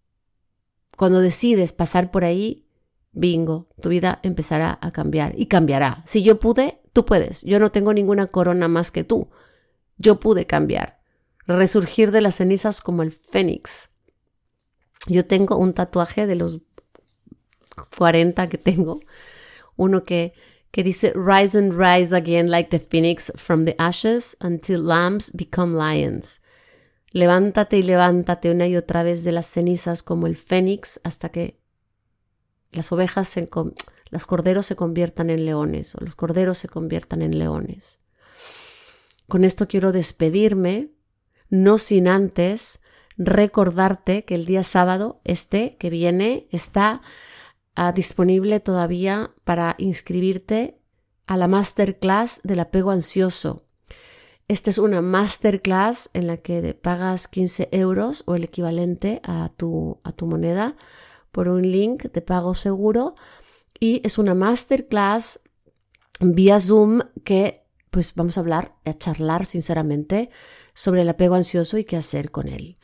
[0.98, 2.66] cuando decides pasar por ahí,
[3.12, 6.04] bingo, tu vida empezará a cambiar y cambiará.
[6.06, 7.44] Si yo pude, tú puedes.
[7.44, 9.30] Yo no tengo ninguna corona más que tú.
[9.98, 11.02] Yo pude cambiar,
[11.48, 13.92] resurgir de las cenizas como el fénix.
[15.08, 16.60] Yo tengo un tatuaje de los
[17.98, 19.02] 40 que tengo,
[19.76, 20.34] uno que,
[20.72, 25.76] que dice, Rise and rise again like the phoenix from the ashes until lambs become
[25.76, 26.42] lions.
[27.12, 31.60] Levántate y levántate una y otra vez de las cenizas como el fénix hasta que
[32.72, 33.50] las ovejas, se,
[34.12, 38.02] las corderos se conviertan en leones o los corderos se conviertan en leones.
[39.28, 40.92] Con esto quiero despedirme,
[41.50, 42.82] no sin antes
[43.18, 47.02] recordarte que el día sábado, este que viene, está
[47.94, 50.80] disponible todavía para inscribirte
[51.28, 53.66] a la masterclass del apego ansioso.
[54.48, 60.00] Esta es una masterclass en la que pagas 15 euros o el equivalente a tu,
[60.04, 60.76] a tu moneda
[61.32, 63.16] por un link de pago seguro
[63.80, 65.42] y es una masterclass
[66.20, 70.32] vía Zoom que pues vamos a hablar, a charlar sinceramente
[70.74, 72.79] sobre el apego ansioso y qué hacer con él.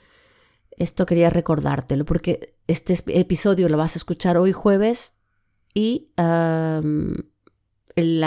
[0.78, 5.20] Esto quería recordártelo porque este episodio lo vas a escuchar hoy jueves
[5.74, 6.82] y la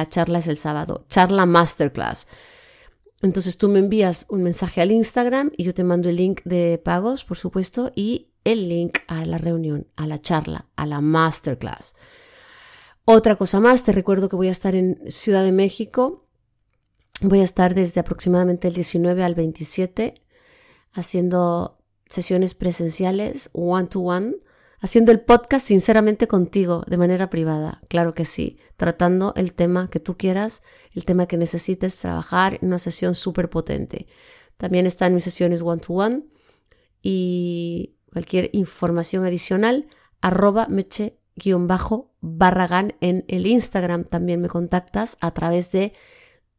[0.07, 1.07] charla es el sábado.
[1.09, 2.28] Charla Masterclass.
[3.20, 6.78] Entonces tú me envías un mensaje al Instagram y yo te mando el link de
[6.78, 11.96] pagos, por supuesto, y el link a la reunión, a la charla, a la masterclass.
[13.05, 16.28] Otra cosa más, te recuerdo que voy a estar en Ciudad de México.
[17.22, 20.14] Voy a estar desde aproximadamente el 19 al 27
[20.92, 21.78] haciendo
[22.09, 24.37] sesiones presenciales, one to one,
[24.81, 30.01] haciendo el podcast sinceramente contigo, de manera privada, claro que sí, tratando el tema que
[30.01, 30.63] tú quieras,
[30.95, 34.07] el tema que necesites trabajar en una sesión súper potente.
[34.57, 36.23] También están mis sesiones one to one
[37.03, 39.89] y cualquier información adicional,
[40.21, 44.05] arroba meche-barragán en el Instagram.
[44.05, 45.93] También me contactas a través de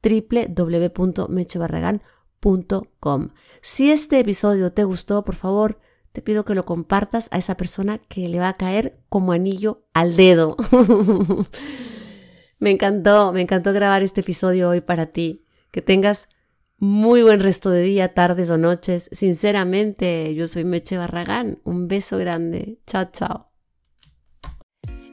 [0.01, 2.18] www.mechebarragán.com
[3.61, 5.79] si este episodio te gustó, por favor,
[6.11, 9.83] te pido que lo compartas a esa persona que le va a caer como anillo
[9.93, 10.55] al dedo.
[12.59, 15.45] me encantó, me encantó grabar este episodio hoy para ti.
[15.71, 16.29] Que tengas
[16.77, 19.09] muy buen resto de día, tardes o noches.
[19.11, 21.59] Sinceramente, yo soy Meche Barragán.
[21.63, 22.79] Un beso grande.
[22.87, 23.51] Chao, chao.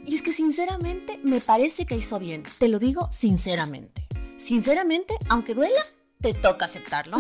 [0.07, 2.45] Y es que sinceramente me parece que hizo bien.
[2.59, 4.07] Te lo digo sinceramente.
[4.39, 5.83] Sinceramente, aunque duela,
[6.33, 7.19] te toca aceptarlo.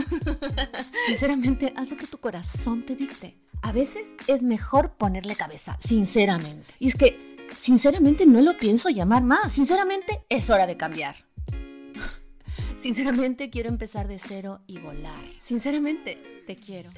[1.06, 3.38] Sinceramente, haz lo que tu corazón te dicte.
[3.62, 6.74] A veces es mejor ponerle cabeza, sinceramente.
[6.80, 9.52] Y es que, sinceramente, no lo pienso llamar más.
[9.52, 11.16] Sinceramente, es hora de cambiar.
[12.76, 15.24] Sinceramente, quiero empezar de cero y volar.
[15.38, 16.90] Sinceramente, te quiero.